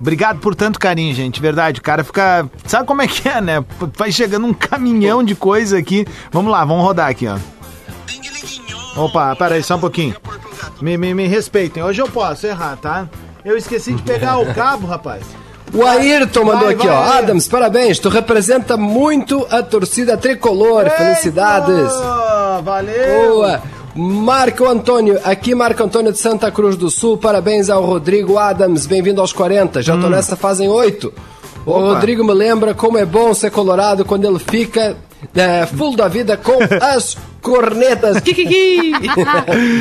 Obrigado 0.00 0.38
por 0.40 0.54
tanto 0.54 0.78
carinho, 0.78 1.14
gente. 1.14 1.40
Verdade, 1.40 1.80
o 1.80 1.82
cara 1.82 2.04
fica. 2.04 2.48
Sabe 2.66 2.86
como 2.86 3.02
é 3.02 3.06
que 3.06 3.28
é, 3.28 3.40
né? 3.40 3.64
Vai 3.96 4.12
chegando 4.12 4.46
um 4.46 4.52
caminhão 4.54 5.22
de 5.22 5.34
coisa 5.34 5.78
aqui. 5.78 6.06
Vamos 6.30 6.52
lá, 6.52 6.64
vamos 6.64 6.84
rodar 6.84 7.08
aqui, 7.08 7.26
ó. 7.26 7.38
Opa, 8.96 9.34
peraí, 9.36 9.62
só 9.62 9.76
um 9.76 9.80
pouquinho. 9.80 10.16
Me, 10.80 10.96
me, 10.96 11.14
me 11.14 11.26
respeitem. 11.26 11.82
Hoje 11.82 12.00
eu 12.00 12.08
posso 12.08 12.46
errar, 12.46 12.76
tá? 12.76 13.08
Eu 13.44 13.56
esqueci 13.56 13.92
de 13.94 14.02
pegar 14.02 14.38
o 14.38 14.54
cabo, 14.54 14.86
rapaz. 14.86 15.22
O 15.72 15.84
Ayrton 15.84 16.44
mandou 16.44 16.64
Vai, 16.64 16.74
aqui, 16.74 16.86
vai, 16.86 16.96
ó. 16.96 17.00
Ayrton. 17.02 17.18
Adams, 17.18 17.48
parabéns. 17.48 17.98
Tu 17.98 18.08
representa 18.08 18.76
muito 18.76 19.46
a 19.50 19.62
torcida 19.62 20.16
tricolor. 20.16 20.88
Felicidades. 20.90 21.92
Ei, 21.92 21.98
pô, 22.56 22.62
Valeu! 22.62 23.28
Boa! 23.34 23.62
Marco 23.96 24.66
Antônio, 24.66 25.18
aqui 25.24 25.54
Marco 25.54 25.82
Antônio 25.82 26.12
de 26.12 26.18
Santa 26.18 26.50
Cruz 26.50 26.76
do 26.76 26.90
Sul, 26.90 27.16
parabéns 27.16 27.70
ao 27.70 27.82
Rodrigo 27.82 28.36
Adams, 28.36 28.84
bem-vindo 28.84 29.22
aos 29.22 29.32
40, 29.32 29.80
já 29.80 29.96
tô 29.96 30.10
nessa 30.10 30.36
fazem 30.36 30.68
8. 30.68 31.10
O 31.64 31.70
Opa. 31.70 31.94
Rodrigo 31.94 32.22
me 32.22 32.34
lembra 32.34 32.74
como 32.74 32.98
é 32.98 33.06
bom 33.06 33.32
ser 33.32 33.50
colorado 33.50 34.04
quando 34.04 34.26
ele 34.26 34.38
fica 34.38 34.98
é, 35.34 35.64
full 35.64 35.96
da 35.96 36.08
vida 36.08 36.36
com 36.36 36.58
as 36.78 37.16
cornetas. 37.46 38.20
Kikiki! 38.20 38.92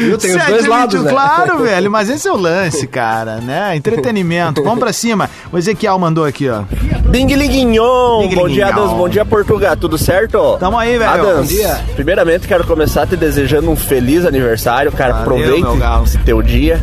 Viu? 0.06 0.18
Tem 0.18 0.36
os 0.38 0.46
dois 0.46 0.66
lados, 0.68 1.02
né? 1.04 1.10
Claro, 1.10 1.58
velho, 1.60 1.90
mas 1.90 2.10
esse 2.10 2.28
é 2.28 2.32
o 2.32 2.38
lance, 2.38 2.86
cara, 2.86 3.38
né? 3.38 3.76
Entretenimento. 3.76 4.64
Vamos 4.64 4.80
pra 4.80 4.94
cima. 4.94 5.30
O 5.52 5.58
Ezequiel 5.58 5.98
mandou 5.98 6.26
aqui, 6.26 6.48
ó. 6.48 6.62
Ding 7.10 7.34
Liguinhon! 7.34 8.28
Ding 8.28 8.36
Bom 8.36 8.48
dia. 8.48 8.68
Adams. 8.68 8.92
Bom 8.92 9.10
dia, 9.10 9.26
Portugal. 9.26 9.76
Tudo 9.76 9.98
certo? 9.98 10.58
Tamo 10.60 10.78
aí, 10.78 10.98
velho. 10.98 11.10
Adams, 11.10 11.50
Bom 11.50 11.56
dia. 11.56 11.80
primeiramente 11.96 12.48
quero 12.48 12.66
começar 12.66 13.08
te 13.08 13.16
desejando 13.16 13.70
um 13.72 13.76
feliz 13.76 14.26
aniversário, 14.26 14.92
cara. 14.92 15.14
Valeu, 15.14 15.22
Aproveite 15.38 15.62
meu 15.62 15.78
galo. 15.78 16.04
esse 16.06 16.18
teu 16.20 16.42
dia. 16.42 16.80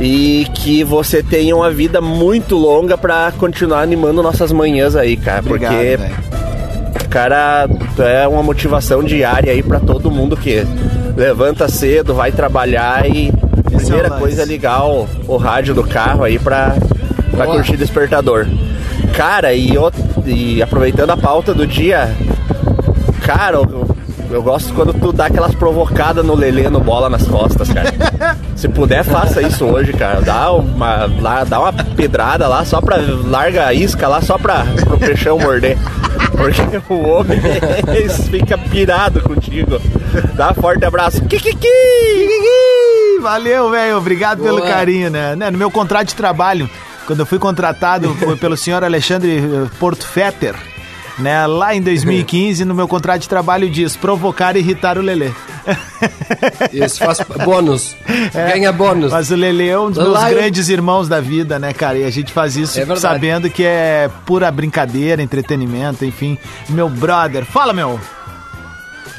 E 0.00 0.46
que 0.54 0.82
você 0.82 1.22
tenha 1.22 1.54
uma 1.54 1.70
vida 1.70 2.00
muito 2.00 2.56
longa 2.56 2.98
pra 2.98 3.32
continuar 3.38 3.82
animando 3.82 4.22
nossas 4.24 4.50
manhãs 4.50 4.96
aí, 4.96 5.16
cara. 5.16 5.38
Obrigado, 5.40 5.72
porque, 5.72 5.96
velho. 5.96 6.43
Cara, 7.14 7.68
é 7.96 8.26
uma 8.26 8.42
motivação 8.42 9.00
diária 9.04 9.52
aí 9.52 9.62
pra 9.62 9.78
todo 9.78 10.10
mundo 10.10 10.36
que 10.36 10.66
levanta 11.16 11.68
cedo, 11.68 12.12
vai 12.12 12.32
trabalhar 12.32 13.08
e 13.08 13.28
é 13.72 13.76
primeira 13.76 14.10
coisa 14.10 14.42
é 14.42 14.44
ligar 14.44 14.84
o, 14.84 15.06
o 15.28 15.36
rádio 15.36 15.76
do 15.76 15.84
carro 15.84 16.24
aí 16.24 16.40
pra, 16.40 16.74
pra 17.30 17.44
Boa. 17.44 17.54
curtir 17.54 17.76
despertador. 17.76 18.48
Cara, 19.16 19.54
e, 19.54 19.74
e 20.26 20.60
aproveitando 20.60 21.10
a 21.10 21.16
pauta 21.16 21.54
do 21.54 21.64
dia, 21.68 22.12
cara, 23.22 23.60
eu 24.34 24.42
gosto 24.42 24.74
quando 24.74 24.92
tu 24.92 25.12
dá 25.12 25.26
aquelas 25.26 25.54
provocadas 25.54 26.24
no 26.24 26.34
Lelê 26.34 26.68
no 26.68 26.80
bola 26.80 27.08
nas 27.08 27.26
costas, 27.26 27.68
cara. 27.72 27.92
Se 28.56 28.68
puder, 28.68 29.04
faça 29.04 29.40
isso 29.42 29.64
hoje, 29.64 29.92
cara. 29.92 30.20
Dá 30.20 30.50
uma, 30.52 31.06
lá, 31.20 31.44
dá 31.44 31.60
uma 31.60 31.72
pedrada 31.72 32.48
lá 32.48 32.64
só 32.64 32.80
pra. 32.80 32.96
Larga 33.24 33.66
a 33.66 33.74
isca 33.74 34.08
lá 34.08 34.20
só 34.20 34.36
pra 34.36 34.64
pro 34.84 34.98
peixão 34.98 35.38
morder. 35.38 35.76
Porque 36.36 36.92
o 36.92 37.08
homem 37.08 37.38
fica 38.30 38.58
pirado 38.58 39.20
contigo. 39.20 39.80
Dá 40.34 40.50
um 40.50 40.54
forte 40.54 40.84
abraço. 40.84 41.22
Kikiki! 41.24 41.66
Ih, 41.66 43.20
Valeu, 43.20 43.70
velho. 43.70 43.96
Obrigado 43.98 44.42
pelo 44.42 44.58
Boa. 44.58 44.68
carinho, 44.68 45.10
né? 45.10 45.36
Né, 45.36 45.50
No 45.50 45.58
meu 45.58 45.70
contrato 45.70 46.08
de 46.08 46.14
trabalho, 46.14 46.68
quando 47.06 47.20
eu 47.20 47.26
fui 47.26 47.38
contratado 47.38 48.14
foi 48.18 48.36
pelo 48.36 48.56
senhor 48.56 48.82
Alexandre 48.82 49.38
eh, 49.38 49.66
Porto 49.78 50.06
Fetter, 50.06 50.54
né? 51.18 51.46
Lá 51.46 51.74
em 51.74 51.80
2015, 51.80 52.64
no 52.64 52.74
meu 52.74 52.88
contrato 52.88 53.22
de 53.22 53.28
trabalho 53.28 53.68
diz 53.70 53.96
provocar 53.96 54.56
e 54.56 54.58
irritar 54.60 54.98
o 54.98 55.02
Lelê. 55.02 55.30
Isso, 56.72 56.98
faz 56.98 57.18
bônus. 57.44 57.96
Ganha 58.34 58.72
bônus. 58.72 59.12
Mas 59.12 59.30
o 59.30 59.36
Lelê 59.36 59.68
é 59.68 59.78
um 59.78 59.90
dos 59.90 60.02
meus 60.02 60.22
eu- 60.22 60.28
grandes 60.30 60.68
irmãos 60.68 61.08
da 61.08 61.20
vida, 61.20 61.58
né, 61.58 61.72
cara? 61.72 61.98
E 61.98 62.04
a 62.04 62.10
gente 62.10 62.32
faz 62.32 62.56
isso 62.56 62.78
É 62.80 62.96
sabendo 62.96 63.48
que 63.50 63.64
é 63.64 64.10
pura 64.26 64.50
brincadeira, 64.50 65.22
entretenimento, 65.22 66.04
enfim. 66.04 66.36
Meu 66.68 66.88
brother. 66.88 67.44
Fala, 67.44 67.72
meu. 67.72 67.98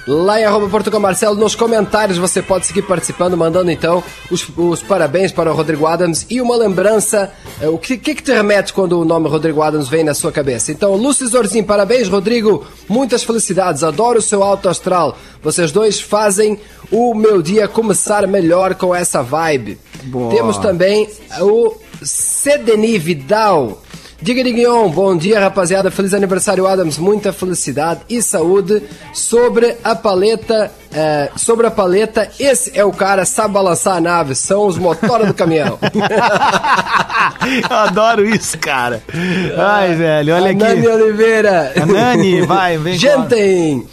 Lá 0.08 0.40
em 0.40 0.44
arroba 0.46 0.70
Portugal 0.70 1.00
Marcelo, 1.00 1.36
nos 1.36 1.56
comentários 1.56 2.18
você 2.20 2.40
pode 2.40 2.68
seguir 2.68 2.84
participando, 2.84 3.36
mandando 3.36 3.72
então 3.72 4.04
os, 4.30 4.48
os 4.56 4.84
parabéns 4.84 5.32
para 5.32 5.52
o 5.52 5.56
Rodrigo 5.56 5.88
Adams 5.88 6.28
e 6.30 6.40
uma 6.40 6.56
lembrança. 6.56 7.32
eh, 7.60 7.68
O 7.68 7.78
que, 7.80 7.98
que, 7.98 8.14
que 8.14 8.22
te 8.22 8.32
remete 8.32 8.72
quando 8.72 9.00
o 9.00 9.04
nome 9.06 9.28
Rodrigo 9.28 9.64
Adams 9.64 9.88
vem 9.90 10.04
na 10.04 10.14
sua 10.14 10.32
cabeça? 10.32 10.72
Então, 10.72 10.96
Lúcio 10.96 11.28
Zorzinho, 11.28 11.64
parabéns, 11.66 12.08
Rodrigo. 12.08 12.66
Muitas 12.88 13.24
felicidades, 13.24 13.84
adoro 13.84 14.20
o 14.20 14.22
seu 14.22 14.44
alto 14.44 14.70
astral. 14.70 15.18
Vocês 15.42 15.72
dois 15.72 16.00
fazem 16.00 16.60
o 16.92 17.16
meu 17.16 17.42
dia 17.42 17.68
começar 17.68 18.28
melhor 18.28 18.76
com 18.76 18.94
essa 18.94 19.24
vibe. 19.24 19.80
Boa. 20.04 20.30
Temos 20.36 20.58
também 20.60 21.10
o 21.42 21.74
Cedeni 22.04 23.00
Vidal. 23.00 23.82
Diga 24.22 24.43
Diguion, 24.43 24.89
bom 24.89 25.15
dia 25.17 25.39
rapaziada, 25.41 25.91
feliz 25.91 26.13
aniversário 26.13 26.65
Adams, 26.65 26.98
muita 26.98 27.34
felicidade 27.34 28.00
e 28.10 28.22
saúde 28.22 28.81
sobre 29.13 29.75
a 29.84 29.93
paleta, 29.93 30.72
eh, 30.93 31.29
sobre 31.36 31.67
a 31.67 31.72
paleta, 31.72 32.29
esse 32.39 32.72
é 32.77 32.84
o 32.84 32.93
cara, 32.93 33.25
sabe 33.25 33.53
balançar 33.53 33.98
a 33.98 34.01
nave, 34.01 34.34
são 34.34 34.67
os 34.67 34.77
motores 34.77 35.27
do 35.27 35.34
caminhão. 35.34 35.77
Eu 37.69 37.75
adoro 37.77 38.25
isso, 38.25 38.57
cara. 38.57 39.03
Ai, 39.57 39.93
velho, 39.95 40.34
olha 40.34 40.51
A 40.51 40.53
Nani 40.53 40.79
aqui. 40.79 40.88
Oliveira. 40.88 41.74
A 41.75 41.86
Nani, 41.86 42.41
vai, 42.43 42.77
vem 42.77 42.98
Gente, 42.98 43.86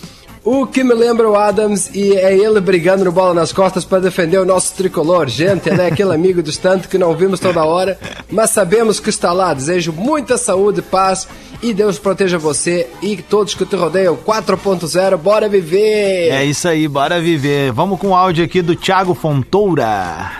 O 0.44 0.66
que 0.66 0.82
me 0.82 0.92
lembra 0.92 1.30
o 1.30 1.36
Adams 1.36 1.88
e 1.94 2.16
é 2.16 2.36
ele 2.36 2.60
brigando 2.60 3.04
no 3.04 3.12
bola 3.12 3.32
nas 3.32 3.52
costas 3.52 3.84
para 3.84 4.00
defender 4.00 4.38
o 4.38 4.44
nosso 4.44 4.74
tricolor. 4.74 5.28
Gente, 5.28 5.68
ele 5.68 5.80
é 5.80 5.86
aquele 5.86 6.12
amigo 6.12 6.42
distante 6.42 6.88
que 6.88 6.98
não 6.98 7.14
vimos 7.14 7.38
toda 7.38 7.64
hora, 7.64 7.96
mas 8.28 8.50
sabemos 8.50 8.98
que 8.98 9.08
está 9.08 9.32
lá. 9.32 9.54
Desejo 9.54 9.92
muita 9.92 10.36
saúde, 10.36 10.82
paz 10.82 11.28
e 11.62 11.72
Deus 11.72 11.96
proteja 11.96 12.38
você 12.38 12.88
e 13.00 13.16
todos 13.18 13.54
que 13.54 13.64
te 13.64 13.76
rodeiam. 13.76 14.16
4.0, 14.16 15.16
bora 15.16 15.48
viver! 15.48 16.30
É 16.30 16.44
isso 16.44 16.66
aí, 16.66 16.88
bora 16.88 17.20
viver. 17.20 17.70
Vamos 17.70 18.00
com 18.00 18.08
o 18.08 18.16
áudio 18.16 18.44
aqui 18.44 18.60
do 18.62 18.74
Thiago 18.74 19.14
Fontoura. 19.14 20.32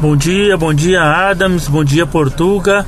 Bom 0.00 0.16
dia, 0.16 0.56
bom 0.56 0.74
dia 0.74 1.00
Adams, 1.00 1.68
bom 1.68 1.84
dia 1.84 2.08
Portuga. 2.08 2.84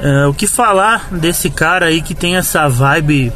É, 0.00 0.26
o 0.26 0.32
que 0.32 0.46
falar 0.46 1.08
desse 1.12 1.50
cara 1.50 1.86
aí 1.86 2.00
que 2.00 2.14
tem 2.14 2.36
essa 2.36 2.66
vibe 2.66 3.30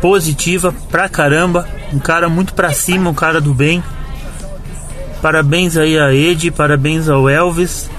positiva 0.00 0.74
pra 0.90 1.08
caramba, 1.08 1.68
um 1.92 1.98
cara 1.98 2.28
muito 2.28 2.54
pra 2.54 2.72
cima, 2.72 3.10
um 3.10 3.14
cara 3.14 3.40
do 3.40 3.52
bem. 3.52 3.82
Parabéns 5.20 5.76
aí 5.76 5.98
a 5.98 6.14
Ed, 6.14 6.50
parabéns 6.50 7.08
ao 7.08 7.28
Elvis, 7.28 7.90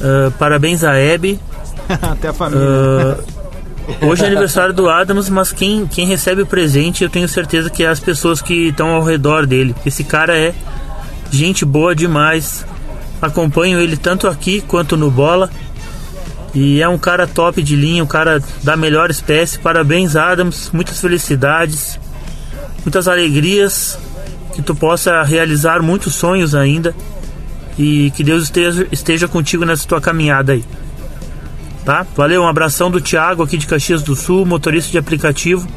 é, 0.00 0.30
parabéns 0.38 0.84
a 0.84 0.92
Abby. 0.92 1.40
Até 1.88 2.28
a 2.28 2.32
família. 2.32 2.64
É, 4.00 4.06
hoje 4.06 4.24
é 4.24 4.26
aniversário 4.26 4.72
do 4.74 4.88
Adams, 4.88 5.28
mas 5.28 5.52
quem, 5.52 5.86
quem 5.86 6.06
recebe 6.06 6.42
o 6.42 6.46
presente 6.46 7.02
eu 7.02 7.10
tenho 7.10 7.28
certeza 7.28 7.70
que 7.70 7.84
é 7.84 7.88
as 7.88 8.00
pessoas 8.00 8.40
que 8.40 8.68
estão 8.68 8.90
ao 8.90 9.02
redor 9.02 9.46
dele. 9.46 9.74
Esse 9.84 10.04
cara 10.04 10.36
é 10.36 10.54
gente 11.30 11.64
boa 11.64 11.94
demais. 11.94 12.64
Acompanho 13.20 13.80
ele 13.80 13.96
tanto 13.96 14.28
aqui 14.28 14.60
quanto 14.60 14.96
no 14.96 15.10
bola. 15.10 15.50
E 16.56 16.80
é 16.80 16.88
um 16.88 16.96
cara 16.96 17.26
top 17.26 17.62
de 17.62 17.76
linha, 17.76 18.02
um 18.02 18.06
cara 18.06 18.42
da 18.62 18.78
melhor 18.78 19.10
espécie. 19.10 19.58
Parabéns, 19.58 20.16
Adams. 20.16 20.70
Muitas 20.72 20.98
felicidades, 20.98 22.00
muitas 22.82 23.06
alegrias. 23.06 23.98
Que 24.54 24.62
tu 24.62 24.74
possa 24.74 25.22
realizar 25.22 25.82
muitos 25.82 26.14
sonhos 26.14 26.54
ainda. 26.54 26.96
E 27.78 28.10
que 28.12 28.24
Deus 28.24 28.44
esteja, 28.44 28.88
esteja 28.90 29.28
contigo 29.28 29.66
nessa 29.66 29.86
tua 29.86 30.00
caminhada 30.00 30.54
aí. 30.54 30.64
Tá? 31.84 32.06
Valeu, 32.16 32.40
um 32.40 32.48
abração 32.48 32.90
do 32.90 33.02
Thiago 33.02 33.42
aqui 33.42 33.58
de 33.58 33.66
Caxias 33.66 34.02
do 34.02 34.16
Sul, 34.16 34.46
motorista 34.46 34.90
de 34.90 34.96
aplicativo. 34.96 35.68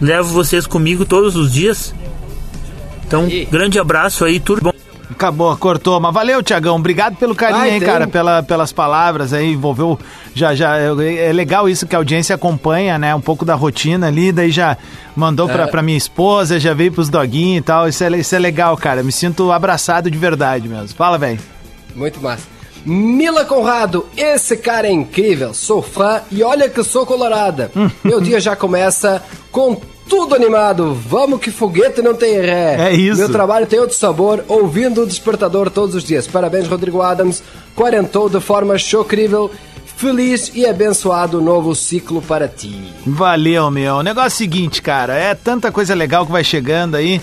Levo 0.00 0.28
vocês 0.30 0.66
comigo 0.66 1.04
todos 1.04 1.36
os 1.36 1.52
dias. 1.52 1.94
Então, 3.06 3.28
grande 3.48 3.78
abraço 3.78 4.24
aí, 4.24 4.40
tudo 4.40 4.60
bom. 4.60 4.83
Acabou, 5.10 5.56
cortou. 5.56 6.00
Mas 6.00 6.12
valeu, 6.14 6.42
Tiagão. 6.42 6.76
Obrigado 6.76 7.16
pelo 7.16 7.34
carinho 7.34 7.60
Ai, 7.60 7.70
tem- 7.72 7.80
cara, 7.80 8.06
pela, 8.06 8.42
pelas 8.42 8.72
palavras 8.72 9.32
aí. 9.32 9.52
Envolveu. 9.52 9.98
Já, 10.34 10.54
já. 10.54 10.78
É 10.78 11.28
é 11.28 11.32
legal 11.32 11.68
isso 11.68 11.86
que 11.86 11.94
a 11.94 11.98
audiência 11.98 12.34
acompanha, 12.34 12.98
né? 12.98 13.14
Um 13.14 13.20
pouco 13.20 13.44
da 13.44 13.54
rotina 13.54 14.06
ali. 14.08 14.32
Daí 14.32 14.50
já 14.50 14.76
mandou 15.14 15.48
pra, 15.48 15.66
pra 15.68 15.82
minha 15.82 15.98
esposa, 15.98 16.58
já 16.58 16.72
veio 16.74 16.92
pros 16.92 17.08
doguinhos 17.08 17.58
e 17.58 17.62
tal. 17.62 17.88
Isso 17.88 18.02
é, 18.02 18.08
isso 18.18 18.34
é 18.34 18.38
legal, 18.38 18.76
cara. 18.76 19.02
Me 19.02 19.12
sinto 19.12 19.52
abraçado 19.52 20.10
de 20.10 20.18
verdade 20.18 20.68
mesmo. 20.68 20.88
Fala, 20.96 21.18
velho. 21.18 21.38
Muito 21.94 22.20
massa. 22.20 22.54
Mila 22.84 23.44
Conrado, 23.46 24.06
esse 24.14 24.58
cara 24.58 24.86
é 24.88 24.92
incrível, 24.92 25.54
sou 25.54 25.80
fã 25.80 26.20
e 26.30 26.42
olha 26.42 26.68
que 26.68 26.82
sou 26.84 27.06
colorada. 27.06 27.70
Meu 28.04 28.20
dia 28.20 28.38
já 28.38 28.54
começa 28.54 29.22
com 29.50 29.80
tudo 30.08 30.34
animado, 30.34 30.94
vamos 30.94 31.40
que 31.40 31.50
foguete 31.50 32.02
não 32.02 32.14
tem 32.14 32.40
ré. 32.40 32.90
É 32.90 32.94
isso. 32.94 33.18
Meu 33.18 33.30
trabalho 33.30 33.66
tem 33.66 33.78
outro 33.78 33.96
sabor, 33.96 34.44
ouvindo 34.48 35.02
o 35.02 35.06
despertador 35.06 35.70
todos 35.70 35.94
os 35.94 36.04
dias. 36.04 36.26
Parabéns, 36.26 36.68
Rodrigo 36.68 37.00
Adams, 37.00 37.42
quarentou 37.74 38.28
de 38.28 38.40
forma 38.40 38.76
chocrível, 38.78 39.50
feliz 39.96 40.52
e 40.54 40.66
abençoado 40.66 41.40
novo 41.40 41.74
ciclo 41.74 42.20
para 42.20 42.46
ti. 42.48 42.92
Valeu, 43.06 43.70
meu. 43.70 43.96
O 43.96 44.02
negócio 44.02 44.26
é 44.26 44.34
o 44.34 44.38
seguinte, 44.38 44.82
cara. 44.82 45.14
É 45.14 45.34
tanta 45.34 45.72
coisa 45.72 45.94
legal 45.94 46.26
que 46.26 46.32
vai 46.32 46.44
chegando 46.44 46.96
aí. 46.96 47.20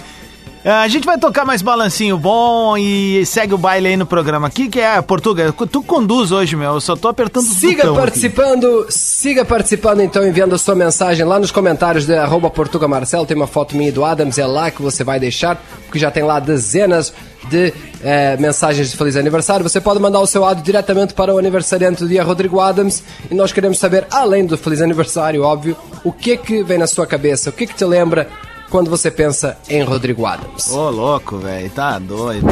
Ah, 0.63 0.81
A 0.81 0.87
gente 0.87 1.05
vai 1.05 1.17
tocar 1.17 1.43
mais 1.43 1.61
balancinho 1.63 2.17
bom 2.19 2.77
e 2.77 3.25
segue 3.25 3.53
o 3.53 3.57
baile 3.57 3.87
aí 3.87 3.97
no 3.97 4.05
programa 4.05 4.45
aqui, 4.47 4.69
que 4.69 4.79
é 4.79 5.01
Portuga. 5.01 5.51
Tu 5.51 5.81
conduz 5.81 6.31
hoje, 6.31 6.55
meu. 6.55 6.75
Eu 6.75 6.81
só 6.81 6.95
tô 6.95 7.07
apertando 7.07 7.45
os 7.45 7.53
Siga 7.57 7.77
botão 7.77 7.93
aqui. 7.93 8.01
participando, 8.01 8.85
siga 8.89 9.43
participando 9.43 10.01
então, 10.01 10.25
enviando 10.27 10.53
a 10.53 10.59
sua 10.59 10.75
mensagem 10.75 11.25
lá 11.25 11.39
nos 11.39 11.49
comentários 11.51 12.05
de 12.05 12.13
arroba 12.13 12.49
Portuga 12.49 12.87
Marcelo, 12.87 13.25
tem 13.25 13.35
uma 13.35 13.47
foto 13.47 13.75
minha 13.75 13.89
e 13.89 13.91
do 13.91 14.05
Adams, 14.05 14.37
é 14.37 14.45
lá 14.45 14.69
que 14.69 14.83
você 14.83 15.03
vai 15.03 15.19
deixar, 15.19 15.59
porque 15.85 15.97
já 15.97 16.11
tem 16.11 16.21
lá 16.23 16.39
dezenas 16.39 17.11
de 17.49 17.73
eh, 18.03 18.37
mensagens 18.37 18.91
de 18.91 18.97
feliz 18.97 19.15
aniversário. 19.15 19.67
Você 19.67 19.81
pode 19.81 19.99
mandar 19.99 20.19
o 20.19 20.27
seu 20.27 20.45
áudio 20.45 20.63
diretamente 20.63 21.15
para 21.15 21.33
o 21.33 21.39
aniversariante 21.39 22.03
do 22.03 22.07
dia 22.07 22.23
Rodrigo 22.23 22.59
Adams 22.59 23.03
e 23.31 23.33
nós 23.33 23.51
queremos 23.51 23.79
saber, 23.79 24.05
além 24.11 24.45
do 24.45 24.55
feliz 24.55 24.79
aniversário, 24.79 25.41
óbvio, 25.41 25.75
o 26.03 26.11
que 26.11 26.37
que 26.37 26.61
vem 26.61 26.77
na 26.77 26.85
sua 26.85 27.07
cabeça, 27.07 27.49
o 27.49 27.53
que 27.53 27.65
que 27.65 27.73
te 27.73 27.83
lembra 27.83 28.27
quando 28.71 28.89
você 28.89 29.11
pensa 29.11 29.57
em 29.69 29.83
Rodrigo 29.83 30.25
Adams. 30.25 30.71
Ô, 30.71 30.89
louco, 30.89 31.37
velho. 31.37 31.69
Tá 31.69 31.99
doido. 31.99 32.47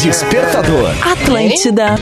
Despertador. 0.00 0.90
Atlântida. 1.06 1.94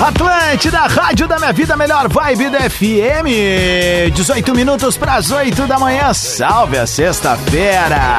Atlântida, 0.00 0.78
rádio 0.80 1.28
da 1.28 1.38
minha 1.38 1.52
vida, 1.52 1.76
melhor 1.76 2.08
vibe 2.08 2.50
da 2.50 2.68
FM. 2.68 4.10
18 4.12 4.52
minutos 4.52 4.96
para 4.96 5.14
as 5.14 5.30
8 5.30 5.68
da 5.68 5.78
manhã. 5.78 6.12
Salve 6.12 6.76
a 6.76 6.86
sexta-feira. 6.86 8.18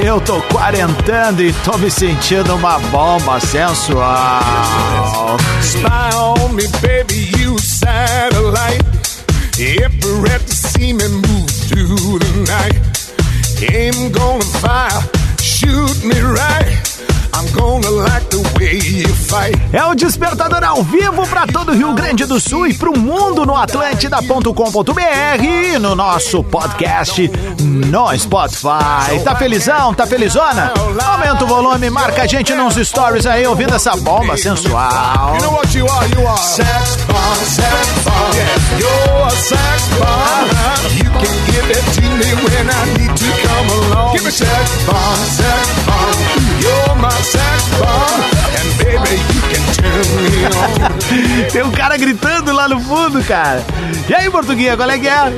Eu 0.00 0.20
tô 0.20 0.40
quarentando 0.42 1.42
e 1.42 1.52
tô 1.52 1.76
me 1.78 1.90
sentindo 1.90 2.54
uma 2.54 2.78
bomba 2.78 3.40
sensual. 3.40 4.40
Me, 6.60 6.66
baby, 6.82 7.14
you 7.38 7.56
satellite. 7.56 8.84
Every 9.58 10.20
red 10.20 10.42
to 10.42 10.54
see 10.54 10.92
me 10.92 11.08
move 11.08 11.48
through 11.48 12.18
the 12.18 12.32
night. 12.52 13.72
Aim 13.72 14.12
gonna 14.12 14.44
fire, 14.60 15.00
shoot 15.40 16.04
me 16.04 16.20
right. 16.20 16.76
I'm 17.32 17.50
gonna 17.54 17.88
like 17.88 18.28
the. 18.28 18.49
É 19.72 19.84
o 19.84 19.94
Despertador 19.94 20.62
ao 20.62 20.82
vivo 20.82 21.26
para 21.26 21.46
todo 21.46 21.72
o 21.72 21.74
Rio 21.74 21.94
Grande 21.94 22.26
do 22.26 22.38
Sul 22.38 22.66
e 22.66 22.74
para 22.74 22.90
o 22.90 22.98
mundo 22.98 23.46
no 23.46 23.56
atlântida.com.br 23.56 25.42
e 25.42 25.78
no 25.78 25.94
nosso 25.94 26.44
podcast 26.44 27.30
no 27.58 28.18
Spotify. 28.18 29.18
Tá 29.24 29.34
felizão? 29.34 29.94
Tá 29.94 30.06
felizona? 30.06 30.72
Aumenta 31.02 31.44
o 31.44 31.46
volume, 31.46 31.88
marca 31.88 32.22
a 32.22 32.26
gente 32.26 32.52
nos 32.54 32.74
stories 32.74 33.24
aí 33.24 33.46
ouvindo 33.46 33.74
essa 33.74 33.96
bomba 33.96 34.36
sensual. 34.36 35.36
Give 44.12 44.24
me 44.24 44.30
sex 44.32 44.84
bomb, 44.86 45.16
sex 45.24 45.68
bomb. 45.86 46.60
You're 46.60 46.94
my 46.96 47.10
sex 47.22 47.62
bomb, 47.78 48.49
and 48.80 49.02
baby 49.04 49.34
you 49.34 49.42
can 49.50 49.64
turn 49.74 50.08
me 50.22 50.46
on. 50.46 51.50
Tem 51.50 51.62
um 51.62 51.70
cara 51.70 51.96
gritando 51.96 52.52
lá 52.52 52.68
no 52.68 52.80
fundo, 52.80 53.22
cara. 53.24 53.64
E 54.08 54.14
aí, 54.14 54.30
Portuguinha, 54.30 54.76
qual 54.76 54.90
é 54.90 54.98
que 54.98 55.08
é? 55.08 55.32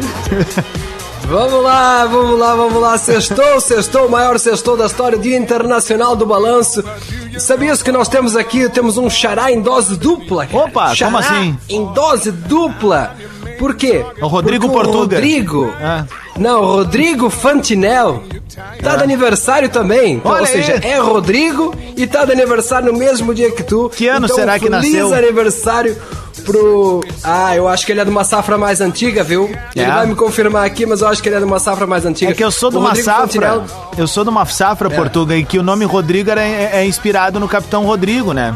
Vamos 1.27 1.63
lá, 1.63 2.05
vamos 2.07 2.39
lá, 2.39 2.55
vamos 2.55 2.83
lá. 2.83 2.99
Sextou, 2.99 3.61
sextou, 3.61 4.07
o 4.07 4.11
maior 4.11 4.39
sextou 4.39 4.77
da 4.77 4.87
história, 4.87 5.17
Dia 5.17 5.37
Internacional 5.39 6.15
do 6.17 6.27
Balanço. 6.27 6.85
Sabias 7.39 7.83
que 7.83 7.91
nós 7.91 8.09
temos 8.09 8.37
aqui, 8.37 8.69
temos 8.69 8.99
um 8.99 9.09
xará 9.09 9.51
em 9.51 9.63
dose 9.63 9.97
dupla? 9.97 10.47
cara? 10.47 10.65
Opa, 10.65 10.95
xará 10.95 11.11
como 11.11 11.19
assim? 11.19 11.57
em 11.69 11.87
dose 11.93 12.31
dupla. 12.31 13.17
Por 13.59 13.75
quê? 13.75 14.05
O 14.21 14.27
Rodrigo 14.27 14.67
Porque 14.67 14.77
Portuga. 14.77 15.17
O 15.17 15.21
Rodrigo. 15.21 15.73
Ah. 15.81 16.05
Não, 16.39 16.65
Rodrigo 16.65 17.29
Fantinel 17.31 18.23
tá 18.83 18.97
de 18.97 19.03
aniversário 19.03 19.69
também. 19.69 20.15
Então, 20.15 20.33
ou 20.39 20.47
seja, 20.47 20.81
é 20.83 20.99
Rodrigo 20.99 21.75
e 21.97 22.07
tá 22.07 22.25
de 22.25 22.33
aniversário 22.33 22.93
no 22.93 22.99
mesmo 22.99 23.35
dia 23.35 23.51
que 23.51 23.63
tu. 23.63 23.91
Que 23.95 24.09
ano 24.09 24.25
então, 24.27 24.37
será 24.37 24.59
que 24.59 24.67
feliz 24.69 24.93
nasceu? 24.93 25.15
aniversário 25.15 25.97
pro. 26.45 27.05
Ah, 27.23 27.55
eu 27.55 27.69
acho 27.69 27.85
que 27.87 27.93
ele 27.93 28.01
é 28.01 28.05
de 28.05 28.11
uma 28.11 28.25
safra 28.25 28.57
mais 28.59 28.81
antiga, 28.81 29.23
viu? 29.23 29.45
Ele 29.77 29.85
É? 29.85 29.91
vai 29.93 30.07
me 30.07 30.15
confirmar 30.15 30.65
aqui, 30.65 30.87
mas 30.87 31.01
eu 31.03 31.09
acho 31.09 31.23
que 31.23 31.29
ele 31.29 31.37
é 31.37 31.39
de 31.39 31.45
uma 31.45 31.59
safra 31.59 31.87
mais 31.87 32.05
antiga. 32.07 32.33
É 32.33 32.35
que 32.35 32.43
eu 32.43 32.51
sou 32.51 32.71
de 32.71 32.77
uma 32.79 32.89
Rodrigo 32.89 33.05
safra. 33.05 33.27
Fantinel- 33.27 33.65
Eu 33.99 34.07
sou 34.07 34.25
de 34.25 34.31
uma 34.31 34.45
safra, 34.47 34.91
Portuga, 34.91 35.37
e 35.37 35.45
que 35.45 35.59
o 35.59 35.63
nome 35.63 35.85
Rodrigo 35.85 36.31
era, 36.31 36.41
é, 36.43 36.71
é 36.81 36.85
inspirado 36.87 37.39
no 37.39 37.47
Capitão 37.47 37.85
Rodrigo, 37.85 38.33
né? 38.33 38.55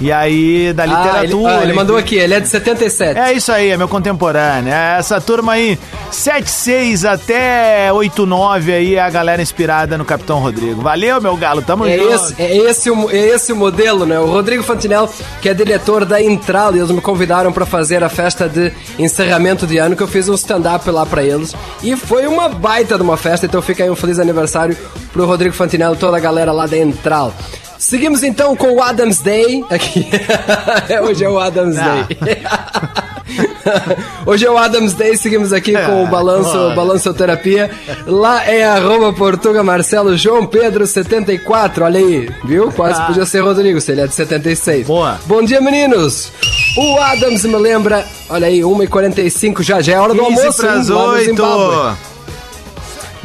E 0.00 0.10
aí, 0.10 0.72
da 0.72 0.84
Ah, 0.84 0.86
literatura. 0.86 1.24
ele, 1.52 1.58
ah, 1.60 1.62
ele 1.62 1.72
mandou 1.74 1.96
aqui, 1.96 2.16
ele 2.16 2.32
é 2.32 2.40
de 2.40 2.48
77. 2.48 3.18
É 3.18 3.32
isso 3.34 3.52
aí, 3.52 3.68
é 3.68 3.76
meu 3.76 3.86
contemporâneo. 3.86 4.72
É 4.72 4.96
essa 4.98 5.20
turma 5.20 5.52
aí, 5.52 5.78
76 6.10 7.04
até 7.04 7.92
89 7.92 8.72
aí, 8.72 8.94
é 8.94 9.00
a 9.00 9.10
galera 9.10 9.42
inspirada 9.42 9.98
no 9.98 10.04
Capitão 10.04 10.38
Rodrigo. 10.38 10.80
Valeu, 10.80 11.20
meu 11.20 11.36
galo, 11.36 11.60
tamo 11.60 11.86
É 11.86 11.98
junto. 11.98 12.14
esse, 12.14 12.34
é, 12.42 12.56
esse, 12.56 12.90
o- 12.90 13.10
é 13.10 13.16
esse 13.28 13.52
o 13.52 13.56
modelo, 13.56 14.06
né? 14.06 14.18
O 14.18 14.26
Rodrigo 14.26 14.62
Fantinel, 14.62 15.08
que 15.42 15.48
é 15.48 15.54
diretor 15.54 16.04
da 16.04 16.20
Intral, 16.22 16.74
e 16.74 16.78
eles 16.78 16.90
me 16.90 17.00
convidaram 17.00 17.52
para 17.52 17.66
fazer 17.66 18.02
a 18.02 18.08
festa 18.08 18.48
de 18.48 18.72
encerramento 18.98 19.66
de 19.66 19.76
ano, 19.78 19.94
que 19.96 20.02
eu 20.02 20.08
fiz 20.08 20.28
um 20.28 20.34
stand-up 20.34 20.88
lá 20.90 21.04
para 21.04 21.22
eles. 21.22 21.54
E 21.82 21.94
foi 21.96 22.26
uma 22.26 22.48
baita 22.48 22.96
de 22.96 23.02
uma 23.02 23.16
festa, 23.16 23.44
então 23.46 23.60
fica 23.60 23.84
aí 23.84 23.90
um 23.90 23.96
feliz 23.96 24.18
aniversário 24.18 24.76
pro 25.12 25.26
Rodrigo 25.26 25.54
Fantinel 25.54 25.92
e 25.92 25.96
toda 25.96 26.16
a 26.16 26.20
galera 26.20 26.52
lá 26.52 26.66
da 26.66 26.78
Intral. 26.78 27.34
Seguimos 27.80 28.22
então 28.22 28.54
com 28.54 28.74
o 28.74 28.82
Adams 28.82 29.20
Day. 29.20 29.64
Aqui. 29.70 30.06
Hoje 31.08 31.24
é 31.24 31.28
o 31.30 31.38
Adams 31.40 31.78
Ah. 31.78 32.06
Day. 32.20 32.42
Hoje 34.26 34.44
é 34.44 34.50
o 34.50 34.58
Adams 34.58 34.92
Day, 34.92 35.16
seguimos 35.16 35.52
aqui 35.52 35.72
com 35.72 36.04
o 36.04 36.06
balanço, 36.08 36.56
olha. 36.58 36.74
balançoterapia. 36.74 37.70
Lá 38.06 38.44
é 38.44 38.64
arroba 38.64 39.12
Portuga 39.12 39.62
Marcelo 39.62 40.16
João 40.16 40.46
Pedro 40.46 40.86
74. 40.86 41.84
Olha 41.84 41.98
aí, 42.00 42.28
viu? 42.44 42.70
Quase 42.72 43.00
podia 43.06 43.24
ser 43.24 43.40
Rodrigo, 43.40 43.80
se 43.80 43.92
ele 43.92 44.02
é 44.02 44.06
de 44.06 44.14
76. 44.14 44.86
Boa. 44.86 45.18
Bom 45.26 45.42
dia, 45.42 45.60
meninos. 45.60 46.30
O 46.76 46.98
Adams 47.00 47.44
me 47.44 47.56
lembra. 47.56 48.04
Olha 48.28 48.46
aí, 48.48 48.60
1h45 48.60 49.62
já, 49.62 49.80
já 49.80 49.94
é 49.94 49.98
hora 50.00 50.12
do 50.12 50.22
15 50.24 50.40
almoço. 50.40 50.66
hein? 50.66 50.72
Lá 50.72 50.82
no 50.82 51.12
8. 51.12 51.96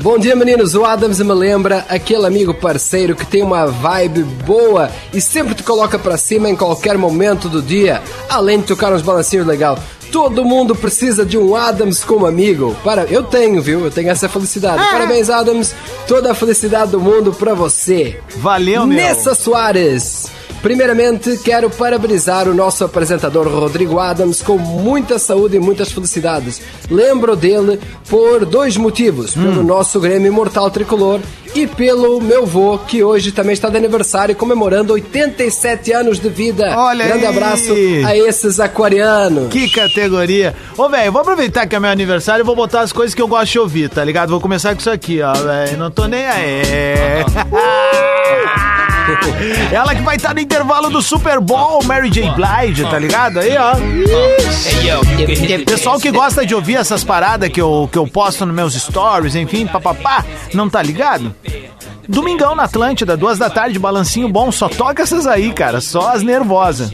Bom 0.06 0.20
dia, 0.20 0.36
meninos. 0.36 0.76
O 0.76 0.86
Adams 0.86 1.20
me 1.20 1.34
lembra 1.34 1.84
aquele 1.90 2.28
amigo 2.28 2.54
parceiro 2.54 3.16
que 3.16 3.26
tem 3.26 3.42
uma 3.42 3.66
vibe 3.66 4.22
boa 4.22 4.92
e 5.12 5.20
sempre 5.20 5.56
te 5.56 5.64
coloca 5.64 5.98
pra 5.98 6.16
cima 6.16 6.48
em 6.48 6.56
qualquer 6.56 6.96
momento 6.96 7.50
do 7.50 7.60
dia, 7.60 8.04
além 8.30 8.60
de 8.60 8.68
tocar 8.68 8.94
uns 8.94 9.02
balancinhos 9.02 9.48
legal. 9.48 9.80
Todo 10.12 10.46
mundo 10.46 10.76
precisa 10.76 11.26
de 11.26 11.40
um 11.40 11.56
Adams 11.56 12.04
como 12.04 12.28
amigo. 12.28 12.78
Para, 12.84 13.06
eu 13.06 13.24
tenho, 13.24 13.60
viu? 13.64 13.84
Eu 13.84 13.90
tenho 13.90 14.12
essa 14.12 14.30
felicidade. 14.30 14.78
Parabéns, 14.92 15.28
Adams. 15.28 15.74
Toda 16.08 16.34
a 16.34 16.36
felicidade 16.36 16.92
do 16.92 17.00
mundo 17.00 17.34
pra 17.34 17.56
você. 17.56 18.20
Valeu, 18.38 18.86
meu. 18.86 18.96
Nessa 18.96 19.34
Soares. 19.34 20.28
Primeiramente, 20.62 21.38
quero 21.44 21.70
parabenizar 21.70 22.48
o 22.48 22.54
nosso 22.54 22.84
apresentador 22.84 23.48
Rodrigo 23.48 24.00
Adams 24.00 24.42
com 24.42 24.58
muita 24.58 25.20
saúde 25.20 25.58
e 25.58 25.60
muitas 25.60 25.92
felicidades. 25.92 26.62
Lembro 26.90 27.36
dele 27.36 27.80
por 28.10 28.46
dois 28.46 28.76
motivos: 28.76 29.36
Hum. 29.38 29.44
pelo 29.44 29.64
nosso 29.64 30.00
Grêmio 30.00 30.28
Imortal 30.28 30.72
Tricolor 30.72 31.20
e 31.54 31.68
pelo 31.68 32.20
meu 32.20 32.46
vô, 32.46 32.78
que 32.80 33.02
hoje 33.04 33.32
também 33.32 33.54
está 33.54 33.70
de 33.70 33.78
aniversário, 33.78 34.36
comemorando 34.36 34.92
87 34.94 35.94
anos 35.94 36.20
de 36.20 36.28
vida. 36.30 36.74
Olha 36.78 37.06
Grande 37.08 37.26
aí. 37.26 37.32
abraço 37.32 37.74
a 38.06 38.18
esses 38.18 38.60
aquarianos. 38.60 39.48
Que 39.50 39.70
categoria. 39.70 40.54
Ô, 40.78 40.90
velho, 40.90 41.12
vou 41.12 41.22
aproveitar 41.22 41.66
que 41.68 41.76
é 41.76 41.80
meu 41.80 41.90
aniversário 41.92 42.44
e 42.44 42.46
vou 42.46 42.56
botar 42.56 42.82
as 42.82 42.92
coisas 42.92 43.14
que 43.14 43.22
eu 43.22 43.28
gosto 43.28 43.52
de 43.54 43.60
ouvir, 43.60 43.90
tá 43.90 44.04
ligado? 44.04 44.30
Vou 44.32 44.42
começar 44.42 44.74
com 44.74 44.82
isso 44.82 44.90
aqui, 44.90 45.22
ó, 45.22 45.32
velho. 45.34 45.78
Não 45.78 45.90
tô 45.92 46.08
nem 46.08 46.26
aí. 46.26 46.62
Ela 49.72 49.96
que 49.96 50.02
vai 50.02 50.16
estar 50.16 50.34
no 50.34 50.40
intervalo 50.40 50.90
do 50.90 51.02
Super 51.02 51.40
Bowl, 51.40 51.84
Mary 51.84 52.10
J. 52.10 52.32
Blige, 52.32 52.84
tá 52.84 52.98
ligado? 53.00 53.40
Aí, 53.40 53.56
ó. 53.58 53.76
Pessoal 55.66 56.00
que 56.00 56.12
gosta 56.12 56.46
de 56.46 56.56
ouvir 56.56 56.76
essas 56.76 57.04
paradas 57.04 57.50
que 57.50 57.62
eu, 57.62 57.90
que 57.92 57.98
eu 57.98 58.08
posto 58.08 58.46
nos 58.46 58.56
meus 58.56 58.74
stories, 58.74 59.36
enfim, 59.36 59.68
papapá, 59.68 60.24
não 60.54 60.70
tá 60.70 60.82
ligado? 60.82 61.36
Domingão 62.08 62.56
na 62.56 62.64
Atlântida, 62.64 63.16
duas 63.18 63.38
da 63.38 63.50
tarde, 63.50 63.80
balancinho 63.80 64.28
bom, 64.30 64.52
só 64.52 64.68
toca 64.70 65.04
essas 65.04 65.26
aí, 65.28 65.52
cara, 65.54 65.82
só 65.82 66.10
as 66.12 66.22
nervosas. 66.24 66.92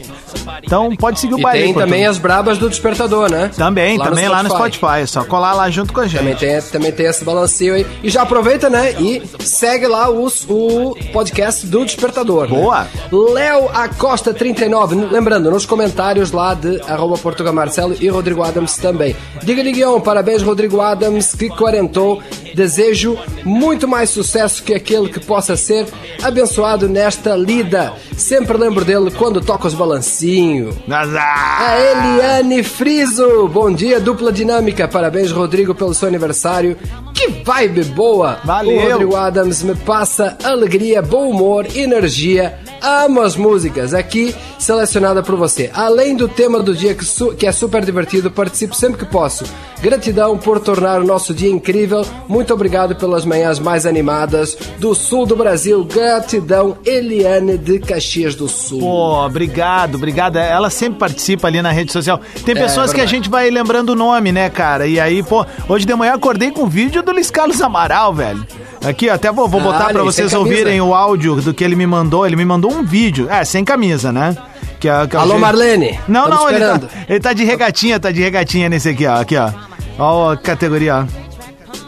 Então 0.63 0.95
pode 0.95 1.19
seguir 1.19 1.34
o 1.36 1.39
E 1.39 1.41
baile. 1.41 1.63
tem 1.65 1.74
também 1.74 2.06
as 2.06 2.17
brabas 2.17 2.58
do 2.58 2.69
Despertador, 2.69 3.30
né? 3.30 3.52
Também, 3.56 3.97
também 4.00 4.28
lá 4.28 4.41
no 4.41 4.50
Spotify. 4.50 5.02
É 5.02 5.06
só 5.06 5.24
colar 5.24 5.54
lá 5.54 5.69
junto 5.69 5.91
com 5.93 6.00
a 6.02 6.08
gente. 6.08 6.19
Também 6.19 6.36
tem, 6.36 6.62
também 6.62 6.91
tem 6.91 7.06
esse 7.06 7.24
balancinho 7.26 7.74
aí. 7.76 7.86
E 8.02 8.10
já 8.10 8.21
aproveita, 8.21 8.69
né? 8.69 8.93
E 8.93 9.21
segue 9.39 9.88
lá 9.88 10.10
os, 10.10 10.45
o 10.50 10.95
podcast 11.12 11.65
do 11.67 11.84
Despertador. 11.86 12.50
né? 12.50 12.56
Boa. 12.56 12.88
Léo 13.12 13.69
Acosta 13.74 14.34
39. 14.34 14.95
Lembrando, 15.12 15.52
nos 15.52 15.65
comentários 15.65 16.32
lá 16.32 16.54
de 16.54 16.82
arroba 16.88 17.17
Portugal 17.17 17.54
Marcelo 17.54 17.95
e 18.00 18.08
Rodrigo 18.08 18.41
Adams 18.41 18.78
também. 18.78 19.15
Diga-lhe, 19.43 19.71
Guião, 19.74 20.00
parabéns, 20.00 20.41
Rodrigo 20.41 20.80
Adams, 20.80 21.34
que 21.36 21.50
quarentou. 21.50 22.21
Desejo 22.56 23.17
muito 23.45 23.88
mais 23.88 24.10
sucesso 24.10 24.62
que 24.63 24.74
aquele 24.74 25.01
que 25.10 25.20
possa 25.20 25.56
ser 25.56 25.88
abençoado 26.22 26.88
nesta 26.88 27.36
lida. 27.36 27.94
Sempre 28.16 28.58
lembro 28.58 28.84
dele 28.86 29.12
quando 29.12 29.42
toca 29.42 29.68
os 29.68 29.74
balancinhos. 29.74 30.76
A 30.90 31.78
Eliane 31.80 32.64
Friso, 32.64 33.48
bom 33.48 33.72
dia, 33.72 34.00
dupla 34.00 34.32
dinâmica. 34.32 34.88
Parabéns, 34.88 35.32
Rodrigo, 35.32 35.74
pelo 35.76 35.94
seu 35.94 36.08
aniversário. 36.08 36.78
Que 37.14 37.28
vibe 37.28 37.84
boa! 37.86 38.40
Valeu. 38.44 38.78
O 38.78 38.90
Rodrigo 38.90 39.16
Adams 39.16 39.64
me 39.64 39.76
passa 39.76 40.38
alegria, 40.44 41.02
bom 41.02 41.30
humor, 41.30 41.68
energia. 41.76 42.60
Amo 42.82 43.22
as 43.22 43.36
músicas 43.36 43.94
aqui 43.94 44.36
selecionada 44.58 45.22
por 45.22 45.36
você. 45.36 45.70
Além 45.74 46.15
do 46.15 46.28
tema 46.28 46.62
do 46.62 46.74
dia 46.74 46.94
que, 46.96 47.06
su- 47.06 47.34
que 47.36 47.46
é 47.46 47.52
super 47.52 47.84
divertido, 47.86 48.32
participo 48.32 48.74
sempre 48.76 48.98
que 48.98 49.12
posso. 49.12 49.44
Gratidão 49.82 50.38
por 50.38 50.60
tornar 50.60 51.00
o 51.00 51.04
nosso 51.04 51.34
dia 51.34 51.50
incrível. 51.50 52.06
Muito 52.28 52.54
obrigado 52.54 52.96
pelas 52.96 53.26
manhãs 53.26 53.58
mais 53.60 53.86
animadas 53.86 54.56
do 54.78 54.94
sul 54.94 55.26
do 55.26 55.36
Brasil. 55.36 55.84
Gratidão, 55.86 56.78
Eliane 56.86 57.58
de 57.58 57.80
Caxias 57.80 58.36
do 58.36 58.48
Sul. 58.48 58.80
Pô, 58.80 59.26
obrigado, 59.26 59.96
obrigado. 59.96 60.38
Ela 60.38 60.70
sempre 60.70 61.00
participa 61.00 61.48
ali 61.48 61.62
na 61.62 61.72
rede 61.72 61.91
social. 61.91 62.20
Tem 62.46 62.56
É, 62.56 62.62
pessoas 62.62 62.94
que 62.94 63.02
a 63.02 63.06
gente 63.06 63.30
vai 63.30 63.50
lembrando 63.50 63.89
o 63.89 63.96
nome, 63.96 64.32
né, 64.32 64.50
cara? 64.50 64.86
E 64.88 65.00
aí, 65.00 65.24
pô, 65.24 65.46
hoje 65.67 65.86
de 65.86 65.96
manhã 65.96 66.13
acordei 66.13 66.52
com 66.52 66.63
um 66.63 66.70
vídeo 66.70 67.02
do 67.02 67.12
Luiz 67.12 67.32
Carlos 67.32 67.60
Amaral, 67.62 68.13
velho. 68.13 68.46
Aqui, 68.84 69.10
ó, 69.10 69.13
até 69.13 69.32
vou, 69.32 69.48
vou 69.48 69.60
Ah, 69.60 69.63
botar 69.63 69.84
olha 69.86 69.94
pra 69.94 70.02
aí, 70.02 70.06
vocês 70.06 70.32
camisa. 70.32 70.39
ouvirem 70.39 70.82
o 70.82 70.94
áudio 70.94 71.36
do 71.36 71.54
que 71.54 71.63
ele 71.63 71.76
me 71.76 71.86
mandou. 71.86 72.26
Ele 72.26 72.36
me 72.36 72.46
mandou 72.46 72.72
um 72.74 72.84
vídeo. 72.84 73.28
É, 73.30 73.44
sem 73.46 73.63
camisa, 73.63 74.12
né? 74.12 74.36
Que 74.80 74.89
é, 74.89 75.06
que 75.08 75.15
é 75.15 75.20
Alô, 75.20 75.32
jeito- 75.34 75.41
Marlene. 75.41 76.00
Não, 76.08 76.28
não, 76.28 76.50
ele 76.50 76.60
tá, 76.60 76.82
ele 77.08 77.20
tá 77.20 77.34
de 77.34 77.44
regatinha, 77.44 78.00
tá 78.00 78.12
de 78.12 78.20
regatinha 78.22 78.67
nesse 78.70 78.89
aqui, 78.89 79.06
ó. 79.06 79.15
Aqui, 79.22 79.38
ó. 79.38 79.52
Ó 80.00 80.32
a 80.32 80.38
categoria, 80.38 81.06
ó. 81.08 81.22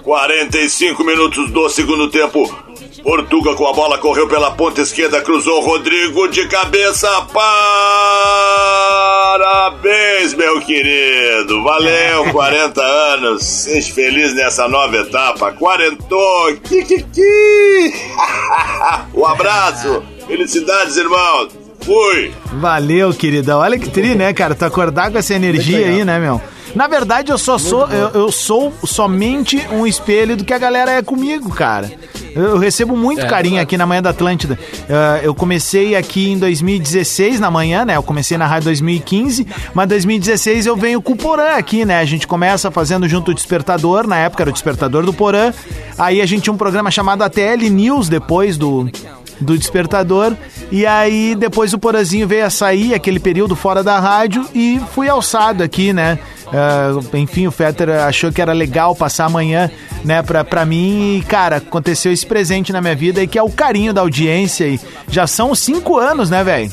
45 0.04 1.04
minutos 1.04 1.50
do 1.52 1.68
segundo 1.70 2.10
tempo. 2.10 2.54
Portuga 3.02 3.54
com 3.56 3.68
a 3.68 3.74
bola 3.74 3.98
correu 3.98 4.28
pela 4.30 4.52
ponta 4.52 4.80
esquerda, 4.82 5.20
cruzou 5.22 5.62
Rodrigo 5.62 6.28
de 6.30 6.48
cabeça. 6.48 7.10
Parabéns, 9.38 10.36
meu 10.36 10.62
querido. 10.62 11.64
Valeu, 11.64 12.26
40 12.32 12.82
anos. 12.84 13.44
Seja 13.44 13.92
feliz 13.92 14.36
nessa 14.36 14.68
nova 14.68 14.96
etapa. 14.96 15.52
Quarentou. 15.52 16.54
Kikiki. 16.64 17.24
Um 19.16 19.26
abraço. 19.26 20.04
Felicidades, 20.28 20.98
irmão. 20.98 21.48
Fui. 21.82 22.32
Valeu, 22.60 23.12
queridão. 23.12 23.60
Olha 23.60 23.80
que 23.80 23.90
tri, 23.90 24.14
né, 24.14 24.34
cara? 24.34 24.54
Tu 24.54 24.66
acordar 24.66 25.12
com 25.12 25.18
essa 25.18 25.34
energia 25.34 25.88
aí, 25.88 26.06
né, 26.06 26.20
meu? 26.20 26.40
Na 26.76 26.88
verdade, 26.88 27.32
eu 27.32 27.38
só 27.38 27.58
sou, 27.58 27.88
eu, 27.90 28.10
eu 28.10 28.32
sou 28.32 28.72
somente 28.86 29.58
um 29.72 29.86
espelho 29.86 30.36
do 30.38 30.44
que 30.46 30.54
a 30.54 30.58
galera 30.60 30.92
é 30.92 31.02
comigo, 31.02 31.50
cara. 31.54 31.92
Eu, 32.36 32.58
recebo 32.58 32.96
muito 32.96 33.22
É, 33.22 33.28
carinho 33.28 33.62
aqui 33.62 33.78
na 33.78 33.86
Manhã 33.86 34.02
da 34.02 34.10
Atlântida. 34.12 34.58
Eh, 34.90 35.22
eu 35.24 35.36
comecei 35.36 35.96
aqui 35.96 36.30
em 36.30 36.38
2016 36.38 37.40
na 37.40 37.50
manhã, 37.52 37.86
né? 37.86 37.96
Eu 37.96 38.04
comecei 38.04 38.38
na 38.38 38.46
rádio 38.48 38.66
2015, 38.66 39.46
mas 39.74 39.88
2016 39.88 40.66
eu 40.66 40.76
venho 40.76 41.02
com 41.02 41.14
o 41.14 41.16
Porã 41.16 41.56
aqui, 41.56 41.86
né? 41.86 42.00
A 42.00 42.06
gente 42.06 42.28
começa 42.28 42.72
fazendo 42.72 43.08
junto 43.08 43.32
o 43.32 43.34
Despertador, 43.34 44.08
na 44.08 44.18
época 44.18 44.44
era 44.44 44.50
o 44.50 44.54
Despertador 44.54 45.06
do 45.06 45.14
Porã. 45.14 45.54
Aí 45.98 46.22
a 46.22 46.26
gente 46.26 46.44
tinha 46.44 46.54
um 46.54 46.58
programa 46.58 46.90
chamado 46.90 47.22
ATL 47.24 47.70
News 47.70 48.10
depois 48.10 48.58
do 48.58 48.90
do 49.40 49.58
despertador. 49.58 50.36
E 50.72 50.86
aí 50.86 51.36
depois 51.36 51.74
o 51.74 51.80
Porazinho 51.80 52.28
veio 52.28 52.46
a 52.46 52.50
sair, 52.50 52.94
aquele 52.94 53.20
período 53.20 53.56
fora 53.56 53.84
da 53.84 54.00
rádio, 54.00 54.48
e 54.54 54.80
fui 54.94 55.10
alçado 55.10 55.64
aqui, 55.64 55.94
né? 55.94 56.20
Ah, 56.52 56.92
enfim, 57.14 57.48
o 57.48 57.52
Fetter 57.52 57.90
achou 57.90 58.32
que 58.32 58.42
era 58.42 58.54
legal 58.54 58.96
passar 58.96 59.26
amanhã, 59.26 59.72
né, 60.06 60.22
pra, 60.22 60.44
pra 60.44 60.66
mim. 60.66 61.18
E, 61.18 61.24
cara, 61.24 61.58
aconteceu 61.58 62.12
esse 62.12 62.26
presente 62.26 62.72
na 62.72 62.80
minha 62.80 62.96
vida 62.96 63.24
e 63.24 63.28
que 63.28 63.40
é 63.40 63.44
o 63.44 63.50
carinho 63.50 63.92
da 63.92 64.02
audiência. 64.02 64.66
E 64.66 64.80
já 65.10 65.26
são 65.26 65.56
cinco 65.56 65.98
anos, 65.98 66.30
né, 66.30 66.44
velho? 66.44 66.72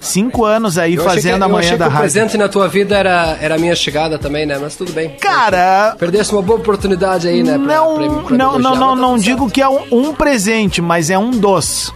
Cinco 0.00 0.44
anos 0.44 0.78
aí 0.78 0.94
Eu 0.94 1.02
achei 1.02 1.16
que- 1.16 1.28
fazendo 1.28 1.42
a 1.44 1.48
manhã 1.48 1.70
da 1.70 1.76
que 1.76 1.82
o 1.82 1.84
rádio. 1.94 1.98
presente 2.00 2.38
na 2.38 2.48
tua 2.48 2.68
vida 2.68 2.96
era, 2.96 3.36
era 3.40 3.54
a 3.54 3.58
minha 3.58 3.74
chegada 3.74 4.18
também, 4.18 4.46
né? 4.46 4.58
Mas 4.60 4.76
tudo 4.76 4.92
bem. 4.92 5.10
Cara, 5.20 5.94
Perdeste 5.98 6.32
uma 6.34 6.42
boa 6.42 6.58
oportunidade 6.58 7.26
aí, 7.28 7.42
né? 7.42 7.58
pra- 7.58 7.66
não, 7.76 7.94
pra- 7.96 8.22
pra 8.28 8.36
não, 8.36 8.58
não, 8.58 8.74
não, 8.76 8.88
tá 8.90 8.96
não 8.96 9.10
tudo 9.14 9.22
digo 9.24 9.50
que 9.50 9.60
é 9.62 9.68
um, 9.68 9.80
um 9.90 10.14
presente, 10.14 10.80
mas 10.80 11.10
é 11.10 11.18
um 11.18 11.30
dos. 11.30 11.92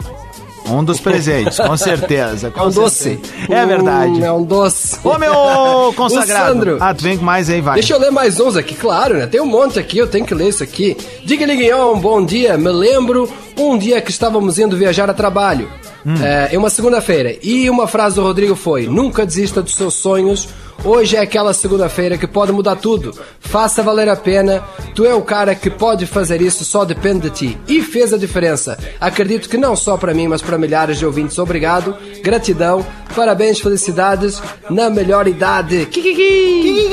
Um 0.67 0.83
dos 0.83 0.99
presentes, 1.01 1.59
com 1.59 1.77
certeza. 1.77 2.39
certo. 2.39 2.55
com 2.55 2.61
É 2.61 2.67
um 2.67 2.71
doce. 2.71 3.03
certeza. 3.21 3.53
É 3.55 3.67
verdade. 3.67 4.13
Hum, 4.13 4.25
é 4.25 4.33
um 4.33 4.43
doce. 4.43 4.99
Ô, 5.05 5.19
meu 5.19 5.93
consagrado. 5.95 6.45
O 6.51 6.55
Sandro. 6.55 6.77
Ah, 6.81 6.95
tu 6.95 7.03
vem 7.05 7.19
com 7.19 7.25
mais 7.25 7.51
aí, 7.51 7.61
vai. 7.61 7.75
Deixa 7.75 7.93
eu 7.93 7.99
ler 8.01 8.11
mais 8.11 8.41
uns 8.41 8.57
aqui, 8.57 8.75
claro, 8.75 9.15
né? 9.19 9.27
Tem 9.27 9.41
um 9.43 9.47
monte 9.47 9.79
aqui, 9.79 9.99
eu 9.99 10.07
tenho 10.07 10.25
que 10.25 10.35
ler 10.35 10.49
isso 10.49 10.63
aqui. 10.63 10.97
Diga-lhe, 11.23 11.55
Guion, 11.57 11.99
bom 11.99 12.25
dia. 12.25 12.57
Me 12.57 12.71
lembro 12.71 13.31
um 13.59 13.77
dia 13.77 14.01
que 14.01 14.11
estávamos 14.11 14.59
indo 14.59 14.75
viajar 14.77 15.09
a 15.11 15.13
trabalho. 15.15 15.69
Hum. 16.07 16.15
É, 16.23 16.51
em 16.53 16.57
uma 16.57 16.71
segunda-feira. 16.71 17.37
E 17.43 17.69
uma 17.71 17.87
frase 17.87 18.17
do 18.17 18.23
Rodrigo 18.23 18.55
foi: 18.55 18.87
Nunca 18.87 19.25
desista 19.25 19.63
dos 19.63 19.75
seus 19.75 19.95
sonhos. 19.95 20.49
Hoje 20.85 21.17
é 21.17 21.21
aquela 21.21 21.55
segunda-feira 21.55 22.19
que 22.19 22.27
pode 22.27 22.53
mudar 22.53 22.77
tudo. 22.77 23.15
Faça 23.41 23.83
valer 23.83 24.09
a 24.09 24.17
pena. 24.17 24.63
Tu 24.95 25.05
é 25.07 25.15
o 25.15 25.23
cara 25.23 25.55
que 25.55 25.71
pode 25.71 26.05
fazer 26.05 26.43
isso, 26.43 26.65
só 26.65 26.85
depende 26.85 27.31
de 27.31 27.31
ti. 27.31 27.59
E 27.67 27.81
fez 27.81 28.13
a 28.13 28.19
diferença. 28.19 28.77
Acredito 29.01 29.49
que 29.49 29.57
não 29.57 29.75
só 29.77 29.97
para 29.97 30.13
mim, 30.13 30.29
mas 30.29 30.43
para 30.43 30.59
milhares 30.59 30.99
de 30.99 31.07
ouvintes. 31.07 31.39
Obrigado, 31.39 31.97
gratidão, 32.23 32.85
parabéns, 33.15 33.61
felicidades 33.61 34.43
na 34.69 34.91
melhor 34.91 35.27
idade. 35.27 35.87
Kikiki! 35.87 36.91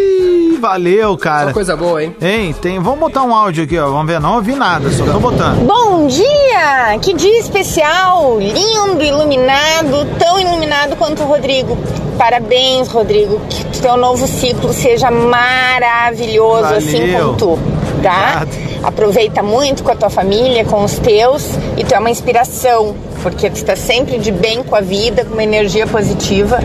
Valeu, 0.62 1.17
cara. 1.17 1.47
Só 1.47 1.54
coisa 1.54 1.76
boa, 1.76 2.04
hein? 2.04 2.15
Hein, 2.21 2.56
tem. 2.62 2.80
Vamos 2.80 3.00
botar 3.00 3.24
um 3.24 3.36
áudio 3.36 3.63
aqui, 3.63 3.78
ó. 3.80 3.89
Vamos 3.89 4.06
ver. 4.06 4.19
Não 4.19 4.36
ouvi 4.36 4.54
nada, 4.54 4.91
só 4.91 5.04
tô 5.04 5.19
botando. 5.19 5.65
Bom 5.65 6.06
dia! 6.06 7.00
Que 7.02 7.13
dia 7.13 7.39
especial! 7.39 8.38
Lindo, 8.39 9.04
iluminado, 9.04 10.06
tão 10.19 10.39
iluminado 10.39 10.95
quanto 10.95 11.24
o 11.24 11.26
Rodrigo. 11.26 11.76
Parabéns, 12.15 12.88
Rodrigo. 12.88 13.41
Que 13.50 13.82
teu 13.82 13.97
novo 13.97 14.28
ciclo 14.28 14.71
seja 14.71 15.10
maravilhoso, 15.10 16.62
Valeu. 16.62 16.78
assim 16.78 17.12
como 17.12 17.34
tu, 17.34 17.60
tá? 18.04 18.43
Obrigado. 18.43 18.71
Aproveita 18.84 19.41
muito 19.43 19.84
com 19.84 19.91
a 19.91 19.95
tua 19.95 20.10
família, 20.10 20.63
com 20.65 20.84
os 20.84 20.97
teus, 21.00 21.50
e 21.78 21.84
tu 21.84 21.93
é 21.93 22.00
uma 22.00 22.10
inspiração, 22.10 22.95
porque 23.21 23.50
tu 23.50 23.56
está 23.56 23.76
sempre 23.76 24.17
de 24.17 24.32
bem 24.32 24.63
com 24.63 24.76
a 24.76 24.82
vida, 24.82 25.24
com 25.26 25.34
uma 25.34 25.43
energia 25.43 25.86
positiva. 25.88 26.60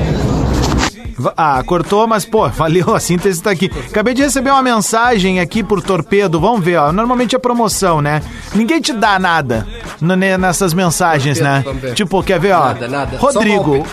Ah, 1.37 1.63
cortou, 1.65 2.07
mas 2.07 2.25
pô, 2.25 2.49
valeu, 2.51 2.95
a 2.95 3.01
síntese 3.01 3.43
tá 3.43 3.51
aqui. 3.51 3.71
Acabei 3.89 4.15
de 4.15 4.23
receber 4.23 4.51
uma 4.51 4.63
mensagem 4.63 5.41
aqui 5.41 5.63
por 5.63 5.83
torpedo, 5.83 6.41
vamos 6.41 6.65
ver, 6.65 6.77
ó. 6.77 6.93
Normalmente 6.93 7.35
é 7.35 7.39
promoção, 7.39 8.01
né? 8.01 8.23
Ninguém 8.55 8.81
te 8.81 8.93
dá 8.93 9.19
nada 9.19 9.67
nessas 10.39 10.75
mensagens, 10.75 11.41
né? 11.41 11.65
Tipo, 11.95 12.23
quer 12.23 12.39
ver, 12.39 12.53
ó? 12.53 12.67
Nada, 12.67 12.89
nada. 12.89 13.17
Rodrigo, 13.19 13.87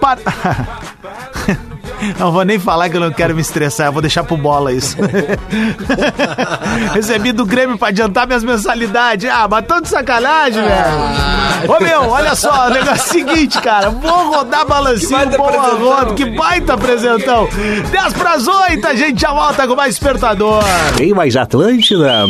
para... 0.00 0.20
Não 2.18 2.32
vou 2.32 2.44
nem 2.44 2.58
falar 2.58 2.88
que 2.88 2.96
eu 2.96 3.00
não 3.00 3.12
quero 3.12 3.34
me 3.34 3.40
estressar, 3.40 3.86
eu 3.88 3.92
vou 3.92 4.02
deixar 4.02 4.24
pro 4.24 4.36
bola 4.36 4.72
isso. 4.72 4.96
Recebi 6.94 7.32
do 7.32 7.44
Grêmio 7.44 7.76
pra 7.78 7.88
adiantar 7.88 8.26
minhas 8.26 8.44
mensalidades. 8.44 9.28
Ah, 9.30 9.46
mas 9.48 9.66
tô 9.66 9.80
de 9.80 9.88
sacanagem, 9.88 10.62
velho. 10.62 11.70
Ô 11.72 11.82
meu, 11.82 12.08
olha 12.10 12.34
só, 12.34 12.68
o 12.68 12.70
negócio 12.70 12.90
é 12.90 12.94
o 12.94 13.26
seguinte, 13.28 13.60
cara. 13.60 13.90
Vou 13.90 14.30
rodar 14.30 14.66
balancinho, 14.66 15.30
boa 15.36 15.74
roda, 15.74 16.14
que 16.14 16.24
baita 16.30 16.74
apresentão. 16.74 17.48
10 17.90 18.12
pras 18.14 18.48
8, 18.48 18.86
a 18.86 18.94
gente 18.94 19.20
já 19.20 19.32
volta 19.32 19.66
com 19.66 19.74
mais 19.74 19.94
despertador. 19.94 20.62
Tem 20.96 21.12
mais 21.12 21.36
Atlântida? 21.36 22.24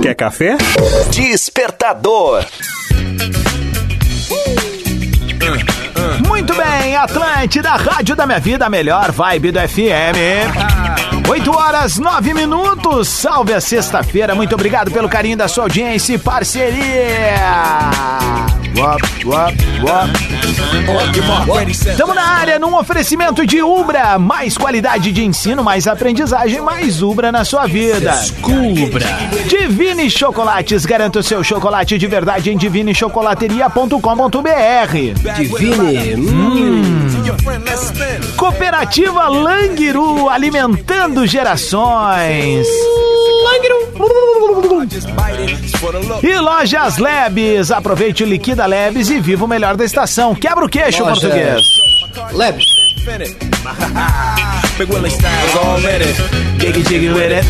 Quer 0.00 0.14
café? 0.14 0.56
Despertador. 1.10 2.44
Muito 5.40 5.81
bem, 6.92 6.96
Atlântida, 6.96 7.70
Rádio 7.70 8.14
da 8.14 8.26
Minha 8.26 8.38
Vida, 8.38 8.66
a 8.66 8.70
melhor 8.70 9.10
vibe 9.10 9.50
do 9.50 9.58
FM. 9.60 11.26
8 11.28 11.56
horas, 11.56 11.98
9 11.98 12.34
minutos. 12.34 13.08
Salve 13.08 13.54
a 13.54 13.60
sexta-feira. 13.60 14.34
Muito 14.34 14.54
obrigado 14.54 14.90
pelo 14.90 15.08
carinho 15.08 15.36
da 15.36 15.48
sua 15.48 15.64
audiência 15.64 16.14
e 16.14 16.18
parceria. 16.18 17.40
Wop, 18.76 19.02
wop, 19.24 19.54
wop. 19.82 20.10
Estamos 21.70 22.14
na 22.14 22.22
área 22.22 22.58
num 22.58 22.74
oferecimento 22.74 23.46
de 23.46 23.62
Ubra. 23.62 24.18
Mais 24.18 24.56
qualidade 24.56 25.12
de 25.12 25.22
ensino, 25.24 25.62
mais 25.62 25.86
aprendizagem, 25.86 26.60
mais 26.60 27.02
Ubra 27.02 27.30
na 27.30 27.44
sua 27.44 27.66
vida. 27.66 28.14
Cubra. 28.40 29.06
Divine 29.46 30.10
Chocolates. 30.10 30.86
Garanta 30.86 31.18
o 31.18 31.22
seu 31.22 31.44
chocolate 31.44 31.98
de 31.98 32.06
verdade 32.06 32.50
em 32.50 32.56
divinechocolateria.com.br. 32.56 35.34
Divine. 35.36 36.14
Hum. 36.16 37.02
Cooperativa 38.36 39.28
Langiru, 39.28 40.28
alimentando 40.28 41.26
gerações. 41.26 42.66
E 46.22 46.38
Lojas 46.38 46.98
Labs, 46.98 47.70
aproveite 47.70 48.22
o 48.22 48.26
Liquida 48.26 48.61
Labs 48.66 49.10
e 49.10 49.20
viva 49.20 49.44
o 49.44 49.48
melhor 49.48 49.76
da 49.76 49.84
estação. 49.84 50.34
Quebra 50.34 50.64
o 50.64 50.68
queixo, 50.68 51.02
Lojas. 51.02 51.20
português. 51.20 51.62
Leve. 52.32 52.60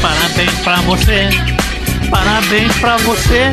Parabéns 0.00 0.58
pra 0.60 0.76
você. 0.82 1.61
Parabéns 2.12 2.76
pra 2.78 2.96
você. 2.98 3.50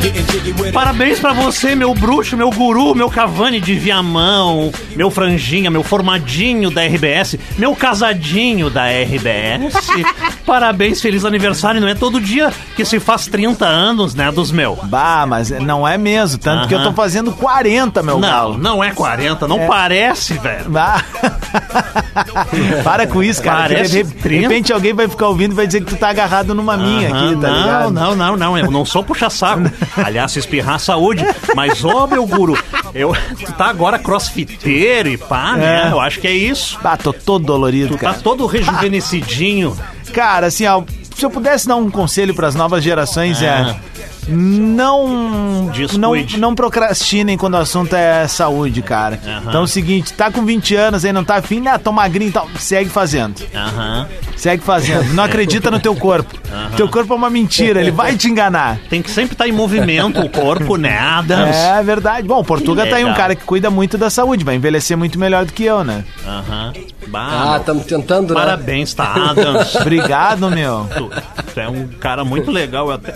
Parabéns 0.70 1.18
pra 1.18 1.32
você, 1.32 1.74
meu 1.74 1.94
bruxo, 1.94 2.36
meu 2.36 2.50
guru, 2.50 2.94
meu 2.94 3.08
Cavani 3.08 3.58
de 3.58 3.74
Viamão, 3.74 4.70
meu 4.94 5.10
franjinha, 5.10 5.70
meu 5.70 5.82
formadinho 5.82 6.70
da 6.70 6.82
RBS, 6.84 7.36
meu 7.56 7.74
casadinho 7.74 8.68
da 8.68 8.84
RBS. 8.88 9.74
Parabéns, 10.44 11.00
feliz 11.00 11.24
aniversário. 11.24 11.80
Não 11.80 11.88
é 11.88 11.94
todo 11.94 12.20
dia 12.20 12.52
que 12.76 12.84
se 12.84 13.00
faz 13.00 13.26
30 13.26 13.64
anos, 13.66 14.14
né, 14.14 14.30
dos 14.30 14.52
meu. 14.52 14.78
Bah, 14.84 15.24
mas 15.26 15.50
não 15.50 15.88
é 15.88 15.96
mesmo, 15.96 16.38
tanto 16.38 16.68
que 16.68 16.74
eu 16.74 16.82
tô 16.82 16.92
fazendo 16.92 17.32
40, 17.32 18.02
meu 18.02 18.18
Não, 18.18 18.28
galo. 18.28 18.58
não 18.58 18.84
é 18.84 18.90
40, 18.92 19.48
não 19.48 19.66
parece, 19.66 20.34
velho. 20.34 20.68
Bah. 20.68 21.02
Para 22.84 23.06
com 23.06 23.22
isso, 23.22 23.42
cara. 23.42 23.60
Parece 23.74 24.02
de, 24.02 24.02
de 24.02 24.14
30. 24.14 24.48
repente 24.48 24.72
alguém 24.72 24.92
vai 24.92 25.08
ficar 25.08 25.28
ouvindo 25.28 25.52
e 25.52 25.54
vai 25.54 25.66
dizer 25.66 25.80
que 25.80 25.86
tu 25.86 25.96
tá 25.96 26.10
agarrado 26.10 26.54
numa 26.54 26.76
minha 26.76 27.08
Aham, 27.08 27.26
aqui, 27.30 27.40
tá 27.40 27.48
não, 27.48 27.58
ligado? 27.62 27.90
não, 27.92 28.16
não, 28.16 28.36
não, 28.36 28.49
eu 28.56 28.70
não 28.70 28.84
sou 28.84 29.02
puxa-saco. 29.02 29.62
Aliás, 29.96 30.34
espirrar, 30.36 30.78
saúde. 30.78 31.24
Mas, 31.54 31.84
ô, 31.84 32.06
meu 32.06 32.26
guru, 32.26 32.56
eu, 32.94 33.12
tu 33.44 33.52
tá 33.52 33.66
agora 33.66 33.98
crossfiteiro 33.98 35.08
e 35.08 35.16
pá, 35.16 35.56
né? 35.56 35.88
É. 35.88 35.92
Eu 35.92 36.00
acho 36.00 36.20
que 36.20 36.26
é 36.26 36.32
isso. 36.32 36.78
Bah, 36.82 36.96
tô 36.96 37.12
todo 37.12 37.44
dolorido, 37.44 37.94
Tu 37.94 37.98
cara. 37.98 38.14
tá 38.14 38.20
todo 38.20 38.46
rejuvenescidinho. 38.46 39.76
Cara, 40.12 40.48
assim, 40.48 40.66
ó, 40.66 40.82
se 41.14 41.24
eu 41.24 41.30
pudesse 41.30 41.68
dar 41.68 41.76
um 41.76 41.88
conselho 41.90 42.34
pras 42.34 42.54
novas 42.56 42.82
gerações 42.82 43.40
Ah. 43.42 43.46
é 43.46 43.89
não 44.30 45.70
não 45.98 46.14
não 46.38 46.54
procrastinem 46.54 47.36
quando 47.36 47.54
o 47.54 47.58
assunto 47.58 47.94
é 47.94 48.26
saúde, 48.28 48.82
cara. 48.82 49.18
Então 49.42 49.60
é 49.60 49.64
o 49.64 49.66
seguinte, 49.66 50.12
tá 50.12 50.30
com 50.30 50.44
20 50.44 50.74
anos 50.76 51.04
aí, 51.04 51.12
não 51.12 51.24
tá 51.24 51.36
afim, 51.36 51.66
ah, 51.68 51.78
tô 51.78 51.92
magrinho 51.92 52.28
e 52.28 52.32
tal, 52.32 52.48
segue 52.58 52.88
fazendo. 52.90 53.34
Aham. 53.54 54.06
Segue 54.36 54.62
fazendo. 54.64 55.12
Não 55.14 55.24
acredita 55.24 55.70
no 55.70 55.78
teu 55.78 55.94
corpo. 55.94 56.34
Teu 56.76 56.88
corpo 56.88 57.12
é 57.12 57.16
uma 57.16 57.28
mentira, 57.30 57.80
ele 57.80 57.90
vai 57.90 58.16
te 58.16 58.28
enganar. 58.28 58.78
Tem 58.88 59.02
que 59.02 59.10
sempre 59.10 59.32
estar 59.34 59.46
em 59.48 59.52
movimento 59.52 60.20
o 60.20 60.28
corpo, 60.28 60.76
né, 60.76 60.98
Adams? 60.98 61.56
É 61.56 61.82
verdade. 61.82 62.26
Bom, 62.26 62.40
o 62.40 62.44
Portuga 62.44 62.86
tá 62.86 62.96
aí 62.96 63.04
um 63.04 63.14
cara 63.14 63.34
que 63.34 63.44
cuida 63.44 63.70
muito 63.70 63.98
da 63.98 64.08
saúde, 64.08 64.44
vai 64.44 64.54
envelhecer 64.56 64.96
muito 64.96 65.18
melhor 65.18 65.44
do 65.44 65.52
que 65.52 65.64
eu, 65.64 65.84
né? 65.84 66.04
Aham. 66.26 66.72
Bah, 67.08 67.54
Ah, 67.54 67.56
estamos 67.58 67.84
tentando, 67.86 68.32
né? 68.34 68.40
parabéns, 68.40 68.94
tá, 68.94 69.12
Adams? 69.30 69.74
Obrigado, 69.80 70.48
meu. 70.50 70.86
Tu, 70.96 71.10
tu 71.54 71.60
é 71.60 71.68
um 71.68 71.88
cara 71.88 72.24
muito 72.24 72.50
legal. 72.50 72.86
Eu 72.86 72.92
até, 72.94 73.14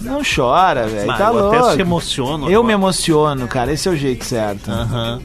Não 0.00 0.22
chora, 0.22 0.86
velho. 0.86 1.06
Tá 1.06 1.28
eu 1.28 1.32
louco. 1.34 1.56
até 1.56 1.74
se 1.74 1.80
emociono. 1.80 2.44
Eu 2.46 2.60
agora. 2.60 2.66
me 2.66 2.72
emociono, 2.72 3.48
cara. 3.48 3.72
Esse 3.72 3.88
é 3.88 3.90
o 3.90 3.96
jeito 3.96 4.24
certo. 4.24 4.70
Aham. 4.70 5.20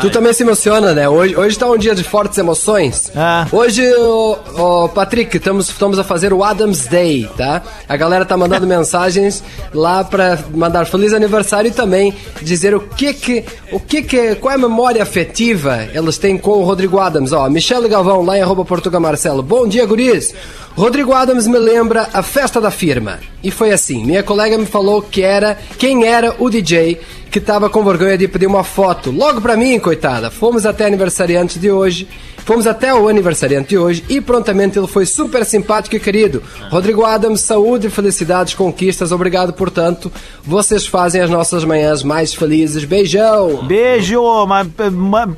Tu 0.00 0.10
também 0.10 0.32
se 0.32 0.42
emociona, 0.42 0.92
né? 0.92 1.08
Hoje, 1.08 1.36
hoje 1.36 1.58
tá 1.58 1.70
um 1.70 1.76
dia 1.76 1.94
de 1.94 2.02
fortes 2.02 2.36
emoções. 2.38 3.12
Ah. 3.14 3.46
Hoje, 3.52 3.82
ô, 3.94 4.88
Patrick, 4.88 5.36
estamos, 5.36 5.68
estamos 5.68 5.98
a 5.98 6.04
fazer 6.04 6.32
o 6.32 6.42
Adams 6.42 6.86
Day, 6.86 7.28
tá? 7.36 7.62
A 7.88 7.96
galera 7.96 8.24
tá 8.24 8.36
mandando 8.36 8.66
mensagens 8.68 9.42
lá 9.72 10.02
pra 10.02 10.38
mandar 10.52 10.86
feliz 10.86 11.12
aniversário 11.12 11.68
e 11.68 11.72
também 11.72 12.14
dizer 12.42 12.74
o 12.74 12.80
que 12.80 13.12
que, 13.14 13.44
o 13.72 13.78
que 13.78 14.02
que, 14.02 14.34
qual 14.36 14.52
é 14.52 14.54
a 14.54 14.58
memória 14.58 15.02
afetiva 15.02 15.86
eles 15.92 16.18
têm 16.18 16.36
com 16.36 16.52
o 16.52 16.64
Rodrigo 16.64 16.98
Adams. 16.98 17.32
Ó, 17.32 17.48
Michele 17.48 17.88
Galvão, 17.88 18.22
lá 18.24 18.38
em 18.38 18.42
arroba 18.42 18.64
Portuga 18.64 18.98
Marcelo. 18.98 19.42
Bom 19.42 19.66
dia, 19.66 19.86
guris! 19.86 20.34
Rodrigo 20.76 21.12
Adams 21.12 21.46
me 21.46 21.58
lembra 21.58 22.08
a 22.12 22.22
festa 22.22 22.60
da 22.60 22.70
firma. 22.70 23.20
E 23.42 23.50
foi 23.50 23.70
assim, 23.70 24.04
minha 24.04 24.24
colega 24.24 24.58
me 24.58 24.66
falou 24.66 25.00
que 25.00 25.22
era, 25.22 25.56
quem 25.78 26.04
era 26.04 26.34
o 26.38 26.50
DJ 26.50 27.00
que 27.34 27.40
tava 27.40 27.68
com 27.68 27.82
vergonha 27.82 28.16
de 28.16 28.28
pedir 28.28 28.46
uma 28.46 28.53
foto. 28.62 29.10
Logo 29.10 29.40
pra 29.40 29.56
mim, 29.56 29.78
coitada. 29.80 30.30
Fomos 30.30 30.64
até 30.66 30.86
aniversariante 30.86 31.58
de 31.58 31.70
hoje. 31.70 32.06
Fomos 32.44 32.66
até 32.66 32.92
o 32.94 33.08
aniversariante 33.08 33.70
de 33.70 33.78
hoje 33.78 34.04
e 34.06 34.20
prontamente 34.20 34.78
ele 34.78 34.86
foi 34.86 35.06
super 35.06 35.46
simpático 35.46 35.96
e 35.96 36.00
querido. 36.00 36.42
Rodrigo 36.68 37.02
Adams, 37.02 37.40
saúde, 37.40 37.88
felicidades, 37.88 38.52
conquistas. 38.52 39.12
Obrigado 39.12 39.54
por 39.54 39.70
tanto. 39.70 40.12
Vocês 40.42 40.86
fazem 40.86 41.22
as 41.22 41.30
nossas 41.30 41.64
manhãs 41.64 42.02
mais 42.02 42.34
felizes. 42.34 42.84
Beijão! 42.84 43.64
Beijo, 43.66 44.20
mas 44.46 44.68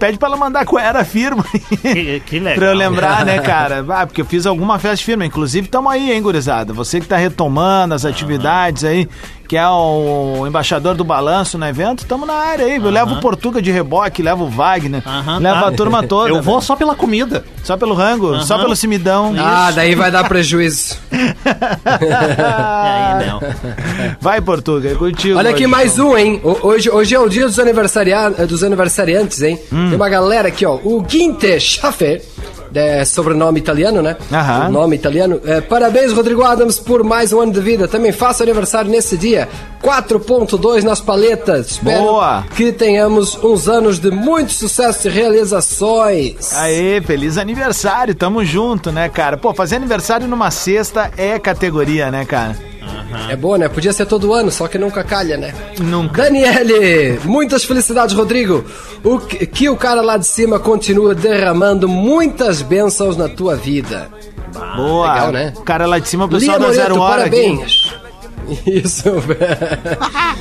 pede 0.01 0.19
pra 0.19 0.27
ela 0.27 0.37
mandar 0.37 0.67
qual 0.67 0.83
era 0.83 1.03
a 1.03 1.05
firma. 1.05 1.45
Que, 1.81 2.21
que 2.27 2.41
legal. 2.41 2.57
pra 2.57 2.67
eu 2.71 2.75
lembrar, 2.75 3.25
né, 3.25 3.39
cara? 3.39 3.87
Ah, 3.89 4.05
porque 4.05 4.23
eu 4.23 4.27
fiz 4.27 4.45
alguma 4.45 4.77
festa 4.81 4.97
de 4.97 5.05
firma. 5.05 5.25
Inclusive, 5.25 5.69
tamo 5.69 5.89
aí, 5.89 6.11
hein, 6.11 6.21
gurizada? 6.21 6.73
Você 6.73 6.99
que 7.01 7.07
tá 7.07 7.17
retomando 7.17 7.95
as 7.95 8.05
atividades 8.05 8.83
aí, 8.83 9.09
que 9.49 9.57
é 9.57 9.69
o 9.69 10.45
embaixador 10.47 10.95
do 10.95 11.05
balanço 11.05 11.57
no 11.59 11.67
evento, 11.67 12.05
tamo 12.07 12.27
na 12.27 12.35
área 12.35 12.67
aí. 12.67 12.77
Eu 12.77 12.91
levo 12.91 13.15
o 13.15 13.21
Portuga 13.21 13.63
de 13.63 13.71
reboque, 13.71 14.23
levo 14.23 14.45
o 14.45 14.49
Wagner, 14.51 15.03
levo 15.41 15.61
tá. 15.61 15.69
a 15.69 15.73
turma 15.73 16.03
toda. 16.07 16.29
Eu 16.31 16.43
vou 16.43 16.55
velho. 16.57 16.67
só 16.67 16.77
pela 16.77 16.95
comida. 16.95 17.45
Só 17.63 17.77
pelo 17.77 17.95
rango, 17.95 18.41
só 18.43 18.59
pelo 18.59 18.75
cimidão. 18.77 19.35
Ah, 19.39 19.71
daí 19.75 19.95
vai 19.95 20.11
dar 20.11 20.25
prejuízo. 20.29 20.97
E 21.13 22.13
aí, 22.13 23.27
não. 23.27 23.41
Vai, 24.21 24.41
Portuga, 24.41 24.91
é 24.91 24.95
contigo. 24.95 25.39
Olha 25.39 25.51
aqui 25.51 25.65
hoje. 25.65 25.67
mais 25.71 25.99
um, 25.99 26.17
hein? 26.17 26.41
O- 26.43 26.67
Hoje, 26.67 26.91
hoje 26.91 27.15
é 27.15 27.19
o 27.19 27.29
dia 27.29 27.47
dos, 27.47 27.59
aniversaria 27.59 28.31
dos 28.31 28.63
aniversariantes, 28.65 29.41
hein? 29.43 29.59
Hum. 29.73 29.89
Tem 29.89 29.97
uma 29.97 30.09
galera 30.09 30.49
aqui, 30.49 30.65
ó. 30.67 30.79
O 30.83 31.01
Guinte 31.03 31.59
Schaffer 31.61 32.23
é 32.79 33.05
sobrenome 33.05 33.59
italiano, 33.59 34.03
né? 34.03 34.17
Aham. 34.33 34.69
O 34.69 34.73
nome 34.73 34.97
italiano. 34.97 35.41
É, 35.45 35.61
parabéns, 35.61 36.13
Rodrigo 36.13 36.43
Adams, 36.43 36.79
por 36.79 37.03
mais 37.03 37.33
um 37.33 37.41
ano 37.41 37.53
de 37.53 37.61
vida. 37.61 37.89
Também 37.89 38.13
faço 38.13 38.43
aniversário 38.43 38.91
nesse 38.91 39.17
dia. 39.17 39.49
4.2 39.83 40.83
nas 40.83 41.01
paletas. 41.01 41.73
Espero 41.73 42.03
Boa. 42.03 42.45
que 42.57 42.73
tenhamos 42.73 43.37
uns 43.43 43.69
anos 43.69 43.99
de 43.99 44.11
muito 44.11 44.53
sucesso 44.53 45.09
e 45.09 45.11
realizações. 45.11 46.55
Aê, 46.55 47.01
feliz 47.01 47.39
aniversário, 47.39 48.15
tamo 48.15 48.45
junto, 48.45 48.91
né, 48.91 49.09
cara? 49.09 49.37
Pô, 49.37 49.55
fazer 49.55 49.77
aniversário 49.77 50.27
numa 50.27 50.51
sexta 50.51 51.11
é 51.17 51.39
categoria, 51.39 52.11
né, 52.11 52.25
cara? 52.25 52.57
É 53.29 53.37
boa, 53.37 53.59
né? 53.59 53.69
Podia 53.69 53.93
ser 53.93 54.07
todo 54.07 54.33
ano, 54.33 54.51
só 54.51 54.69
que 54.69 54.79
nunca 54.79 55.03
calha, 55.03 55.37
né? 55.37 55.55
Nunca. 55.79 56.23
Daniele, 56.23 57.19
muitas 57.25 57.65
felicidades, 57.65 58.15
Rodrigo. 58.15 58.65
O 59.03 59.19
que, 59.19 59.47
que 59.47 59.69
o 59.69 59.77
cara 59.77 60.01
lá 60.01 60.17
de 60.17 60.27
cima 60.27 60.59
continua 60.59 61.15
derramando 61.15 61.89
muitas 61.89 62.63
bênçãos 62.63 63.17
na 63.17 63.29
tua 63.29 63.57
vida. 63.57 64.09
Boa. 64.77 65.13
legal, 65.13 65.33
né? 65.33 65.53
O 65.57 65.63
cara 65.63 65.87
lá 65.87 65.99
de 65.99 66.09
cima, 66.09 66.25
o 66.25 66.29
pessoal 66.29 66.59
Lia 66.59 66.69
da 66.69 66.75
Zero 66.75 66.97
Moreto, 66.97 67.03
Hora 67.03 67.19
parabéns. 67.19 67.95
Isso. 68.67 69.05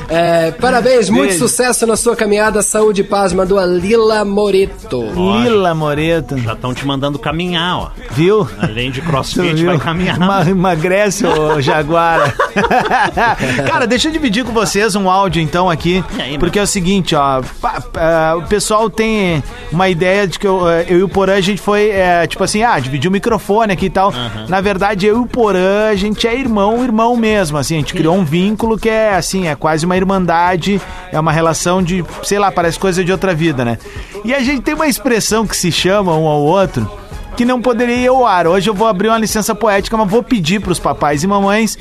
É, 0.10 0.52
parabéns, 0.52 1.10
muito 1.10 1.30
Beijo. 1.30 1.40
sucesso 1.48 1.86
na 1.88 1.96
sua 1.98 2.16
caminhada. 2.16 2.62
Saúde 2.62 3.02
e 3.02 3.04
paz, 3.04 3.34
mandou 3.34 3.58
a 3.58 3.66
Lila 3.66 4.24
Moreto. 4.24 5.04
Lila 5.44 5.74
Moreto. 5.74 6.38
Já 6.38 6.54
estão 6.54 6.74
te 6.74 6.86
mandando 6.86 7.18
caminhar, 7.18 7.78
ó. 7.78 7.90
Viu? 8.12 8.48
Além 8.62 8.92
de 8.92 9.02
crossfit, 9.04 9.64
vai 9.66 9.78
caminhar. 9.78 10.20
Ma- 10.20 10.46
Emagrece, 10.50 11.26
ô 11.26 11.60
Jaguara. 11.62 12.34
Cara, 13.68 13.86
deixa 13.88 14.08
eu 14.08 14.12
dividir 14.12 14.44
com 14.46 14.52
vocês 14.52 14.96
um 14.96 15.10
áudio 15.10 15.42
então 15.42 15.70
aqui. 15.70 16.04
Aí, 16.20 16.38
porque 16.38 16.60
é 16.60 16.62
o 16.62 16.68
seguinte, 16.68 17.16
ó. 17.16 17.42
pa- 17.62 17.82
pa- 17.82 18.36
o 18.38 18.44
pessoal 18.44 18.90
tem 18.90 19.44
uma 19.72 19.90
ideia 19.90 20.28
de 20.28 20.38
que 20.40 20.48
eu, 20.48 20.68
eh, 20.70 20.86
eu 20.90 21.00
e 21.00 21.04
o 21.04 21.10
Porã, 21.10 21.34
a 21.36 21.42
gente 21.42 21.62
foi, 21.62 21.90
eh, 21.90 22.28
tipo 22.28 22.44
assim, 22.44 22.64
ah, 22.64 22.78
dividir 22.80 23.08
o 23.10 23.12
microfone 23.12 23.74
aqui 23.74 23.86
e 23.88 23.90
tal. 23.90 24.14
Na 24.48 24.62
verdade, 24.62 25.06
eu 25.06 25.18
e 25.18 25.20
o 25.20 25.26
Porã, 25.26 25.90
a 25.90 25.96
gente 25.96 26.28
é 26.28 26.36
irmão, 26.38 26.84
irmão 26.84 27.16
mesmo. 27.18 27.58
Assim, 27.58 27.76
a 27.76 27.78
gente 27.80 27.94
criou 27.96 28.16
um 28.16 28.26
vínculo 28.26 28.78
que 28.78 28.90
é 28.90 29.16
assim, 29.16 29.48
é 29.48 29.56
quase 29.56 29.86
uma 29.86 29.96
irmandade, 29.96 30.82
é 31.12 31.20
uma 31.20 31.32
relação 31.32 31.82
de, 31.82 32.04
sei 32.24 32.38
lá, 32.38 32.52
parece 32.52 32.78
coisa 32.78 33.04
de 33.04 33.12
outra 33.12 33.34
vida, 33.34 33.64
né? 33.64 33.78
E 34.24 34.34
a 34.34 34.40
gente 34.40 34.62
tem 34.62 34.74
uma 34.74 34.88
expressão 34.88 35.46
que 35.48 35.56
se 35.56 35.72
chama 35.72 36.16
um 36.16 36.28
ao 36.28 36.42
outro 36.42 36.90
que 37.36 37.46
não 37.46 37.62
poderia 37.62 37.98
ir 37.98 38.08
ao 38.08 38.26
ar. 38.26 38.48
Hoje 38.48 38.70
eu 38.70 38.74
vou 38.74 38.88
abrir 38.88 39.10
uma 39.10 39.18
licença 39.18 39.54
poética, 39.54 39.98
mas 39.98 40.10
vou 40.10 40.24
pedir 40.24 40.62
pros 40.62 40.80
papais 40.80 41.24
e 41.24 41.28
mamães 41.28 41.78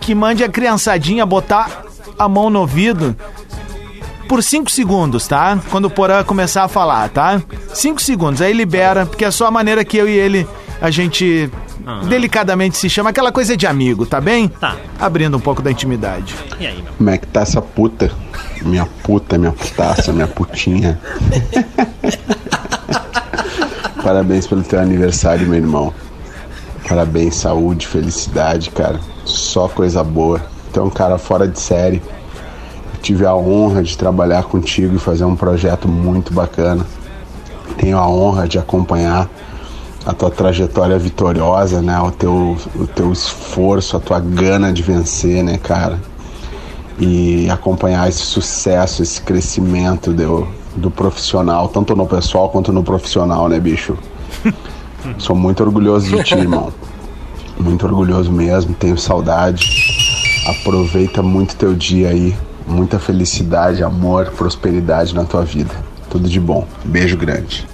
que 0.00 0.14
mande 0.14 0.44
a 0.44 0.48
criançadinha 0.48 1.24
botar 1.24 1.84
a 2.18 2.28
mão 2.28 2.50
no 2.50 2.60
ouvido 2.60 3.16
por 4.28 4.42
5 4.42 4.70
segundos, 4.70 5.26
tá? 5.26 5.58
Quando 5.70 5.86
o 5.86 5.90
Porã 5.90 6.24
começar 6.24 6.64
a 6.64 6.68
falar, 6.68 7.08
tá? 7.08 7.40
5 7.74 8.00
segundos, 8.00 8.40
aí 8.40 8.52
libera, 8.52 9.06
porque 9.06 9.24
é 9.24 9.30
só 9.30 9.46
a 9.46 9.50
maneira 9.50 9.84
que 9.84 9.96
eu 9.96 10.08
e 10.08 10.12
ele 10.12 10.46
a 10.80 10.90
gente 10.90 11.50
delicadamente 12.08 12.76
se 12.76 12.88
chama, 12.88 13.10
aquela 13.10 13.32
coisa 13.32 13.56
de 13.56 13.66
amigo, 13.66 14.06
tá 14.06 14.20
bem? 14.20 14.48
Tá. 14.48 14.76
Abrindo 14.98 15.36
um 15.36 15.40
pouco 15.40 15.62
da 15.62 15.70
intimidade. 15.70 16.34
E 16.58 16.66
aí, 16.66 16.82
meu? 16.82 16.92
Como 16.92 17.10
é 17.10 17.18
que 17.18 17.26
tá 17.26 17.40
essa 17.40 17.60
puta? 17.60 18.10
Minha 18.62 18.86
puta, 19.02 19.38
minha 19.38 19.52
putaça, 19.52 20.12
minha 20.12 20.26
putinha. 20.26 21.00
Parabéns 24.02 24.46
pelo 24.46 24.62
teu 24.62 24.80
aniversário, 24.80 25.46
meu 25.46 25.58
irmão. 25.58 25.94
Parabéns, 26.88 27.36
saúde, 27.36 27.86
felicidade, 27.86 28.70
cara. 28.70 28.98
Só 29.24 29.68
coisa 29.68 30.02
boa. 30.02 30.40
Tu 30.72 30.80
é 30.80 30.82
um 30.82 30.90
cara 30.90 31.18
fora 31.18 31.46
de 31.46 31.60
série. 31.60 32.02
Eu 32.94 33.00
tive 33.00 33.24
a 33.24 33.34
honra 33.34 33.82
de 33.82 33.96
trabalhar 33.96 34.44
contigo 34.44 34.96
e 34.96 34.98
fazer 34.98 35.24
um 35.24 35.36
projeto 35.36 35.86
muito 35.86 36.32
bacana. 36.32 36.84
Tenho 37.78 37.96
a 37.96 38.08
honra 38.08 38.48
de 38.48 38.58
acompanhar 38.58 39.28
a 40.04 40.12
tua 40.12 40.30
trajetória 40.30 40.98
vitoriosa, 40.98 41.80
né? 41.80 42.00
O 42.00 42.10
teu, 42.10 42.56
o 42.74 42.86
teu 42.86 43.12
esforço, 43.12 43.96
a 43.96 44.00
tua 44.00 44.20
gana 44.20 44.72
de 44.72 44.82
vencer, 44.82 45.42
né, 45.42 45.58
cara? 45.58 45.98
e 46.98 47.50
acompanhar 47.50 48.08
esse 48.08 48.22
sucesso, 48.22 49.02
esse 49.02 49.20
crescimento 49.20 50.12
do, 50.12 50.46
do 50.76 50.90
profissional, 50.90 51.68
tanto 51.68 51.96
no 51.96 52.06
pessoal 52.06 52.48
quanto 52.48 52.72
no 52.72 52.82
profissional, 52.82 53.48
né, 53.48 53.58
bicho? 53.58 53.96
Sou 55.18 55.34
muito 55.34 55.62
orgulhoso 55.62 56.16
de 56.16 56.22
ti, 56.22 56.34
irmão. 56.34 56.72
Muito 57.58 57.84
orgulhoso 57.84 58.30
mesmo, 58.30 58.72
tenho 58.74 58.96
saudade. 58.96 59.66
Aproveita 60.46 61.22
muito 61.22 61.56
teu 61.56 61.74
dia 61.74 62.10
aí. 62.10 62.36
Muita 62.66 63.00
felicidade, 63.00 63.82
amor, 63.82 64.30
prosperidade 64.30 65.12
na 65.12 65.24
tua 65.24 65.44
vida. 65.44 65.74
Tudo 66.08 66.28
de 66.28 66.38
bom. 66.38 66.66
Beijo 66.84 67.16
grande. 67.16 67.71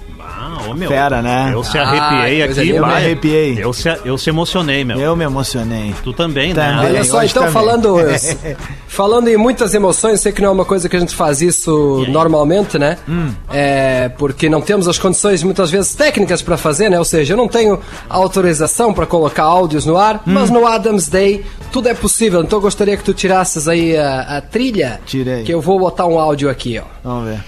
Ah, 0.71 0.75
meu. 0.75 0.89
Fera, 0.89 1.21
né? 1.21 1.51
Eu 1.53 1.63
se 1.63 1.77
Ah, 1.77 1.83
arrepiei 1.83 2.45
coisa 2.45 2.61
aqui. 2.61 2.69
Eu 2.71 2.85
me 2.87 2.93
arrepiei. 2.93 3.57
Eu 3.63 3.73
se, 3.73 3.89
eu 4.05 4.17
se 4.17 4.29
emocionei, 4.29 4.83
meu. 4.83 4.99
Eu 4.99 5.15
me 5.15 5.23
emocionei. 5.25 5.93
Tu 6.03 6.13
também, 6.13 6.53
Também. 6.53 6.75
né? 6.75 6.85
Olha 6.89 7.03
só, 7.03 7.17
hoje 7.19 7.27
então 7.31 7.43
também. 7.43 7.53
falando, 7.53 7.97
falando 8.87 9.27
em 9.27 9.37
muitas 9.37 9.73
emoções, 9.73 10.19
sei 10.21 10.31
que 10.31 10.41
não 10.41 10.49
é 10.49 10.51
uma 10.51 10.65
coisa 10.65 10.87
que 10.89 10.95
a 10.95 10.99
gente 10.99 11.15
faz 11.15 11.41
isso 11.41 12.05
normalmente, 12.09 12.77
né? 12.77 12.97
Hum. 13.07 13.31
É, 13.51 14.09
porque 14.17 14.49
não 14.49 14.61
temos 14.61 14.87
as 14.87 14.97
condições 14.97 15.43
muitas 15.43 15.69
vezes 15.71 15.93
técnicas 15.95 16.41
para 16.41 16.57
fazer, 16.57 16.89
né? 16.89 16.97
Ou 16.99 17.05
seja, 17.05 17.33
eu 17.33 17.37
não 17.37 17.47
tenho 17.47 17.79
autorização 18.09 18.93
para 18.93 19.05
colocar 19.05 19.43
áudios 19.43 19.85
no 19.85 19.97
ar, 19.97 20.17
Hum. 20.17 20.33
mas 20.33 20.49
no 20.49 20.65
Adams 20.67 21.07
Day 21.07 21.45
tudo 21.71 21.87
é 21.89 21.93
possível. 21.93 22.41
Então 22.41 22.57
eu 22.57 22.61
gostaria 22.61 22.95
que 22.97 23.03
tu 23.03 23.13
tirasses 23.13 23.67
aí 23.67 23.95
a, 23.97 24.37
a 24.37 24.41
trilha, 24.41 24.99
Tirei. 25.05 25.43
que 25.43 25.53
eu 25.53 25.61
vou 25.61 25.79
botar 25.79 26.05
um 26.05 26.19
áudio 26.19 26.49
aqui, 26.49 26.79
ó. 26.79 26.83
Vamos 27.03 27.29
ver. 27.29 27.39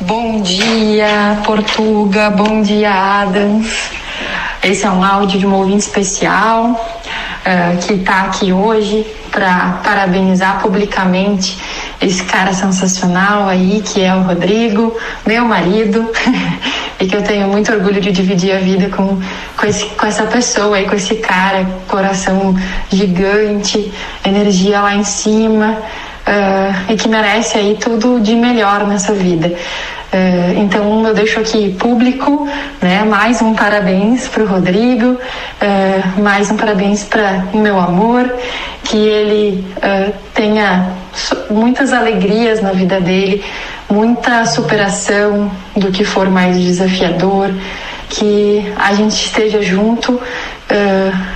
Bom 0.00 0.42
dia, 0.42 1.38
Portuga. 1.44 2.28
Bom 2.28 2.60
dia, 2.60 2.92
Adams. 2.92 3.90
Esse 4.62 4.84
é 4.84 4.90
um 4.90 5.02
áudio 5.02 5.40
de 5.40 5.46
um 5.46 5.54
ouvinte 5.54 5.84
especial 5.84 6.78
eh, 7.44 7.78
que 7.80 7.94
está 7.94 8.22
aqui 8.22 8.52
hoje 8.52 9.06
para 9.30 9.80
parabenizar 9.82 10.60
publicamente 10.60 11.58
esse 12.00 12.22
cara 12.24 12.52
sensacional 12.52 13.48
aí, 13.48 13.82
que 13.82 14.02
é 14.02 14.14
o 14.14 14.20
Rodrigo, 14.20 14.94
meu 15.26 15.46
marido, 15.46 16.10
e 17.00 17.06
que 17.06 17.16
eu 17.16 17.22
tenho 17.22 17.48
muito 17.48 17.72
orgulho 17.72 18.00
de 18.00 18.12
dividir 18.12 18.54
a 18.54 18.58
vida 18.58 18.90
com, 18.94 19.18
com, 19.56 19.66
esse, 19.66 19.86
com 19.86 20.06
essa 20.06 20.24
pessoa 20.24 20.76
aí, 20.76 20.86
com 20.86 20.94
esse 20.94 21.14
cara, 21.16 21.66
coração 21.88 22.54
gigante, 22.90 23.90
energia 24.24 24.82
lá 24.82 24.94
em 24.94 25.04
cima. 25.04 25.78
Ah, 26.26 26.82
e 26.88 26.96
que 26.96 27.08
merece 27.08 27.56
aí 27.56 27.76
tudo 27.80 28.18
de 28.18 28.34
melhor 28.34 28.84
nessa 28.84 29.12
vida. 29.12 29.52
Ah, 30.12 30.52
então 30.56 31.06
eu 31.06 31.14
deixo 31.14 31.38
aqui 31.38 31.72
público, 31.78 32.48
né? 32.82 33.04
Mais 33.04 33.40
um 33.40 33.54
parabéns 33.54 34.26
para 34.26 34.42
o 34.42 34.46
Rodrigo, 34.46 35.18
ah, 35.60 36.20
mais 36.20 36.50
um 36.50 36.56
parabéns 36.56 37.04
para 37.04 37.44
o 37.52 37.58
meu 37.58 37.78
amor, 37.78 38.34
que 38.82 38.96
ele 38.96 39.64
ah, 39.80 40.10
tenha 40.34 40.88
muitas 41.48 41.92
alegrias 41.92 42.60
na 42.60 42.72
vida 42.72 43.00
dele, 43.00 43.44
muita 43.88 44.46
superação 44.46 45.48
do 45.76 45.92
que 45.92 46.04
for 46.04 46.28
mais 46.28 46.58
desafiador, 46.58 47.50
que 48.08 48.66
a 48.76 48.92
gente 48.94 49.14
esteja 49.14 49.62
junto, 49.62 50.20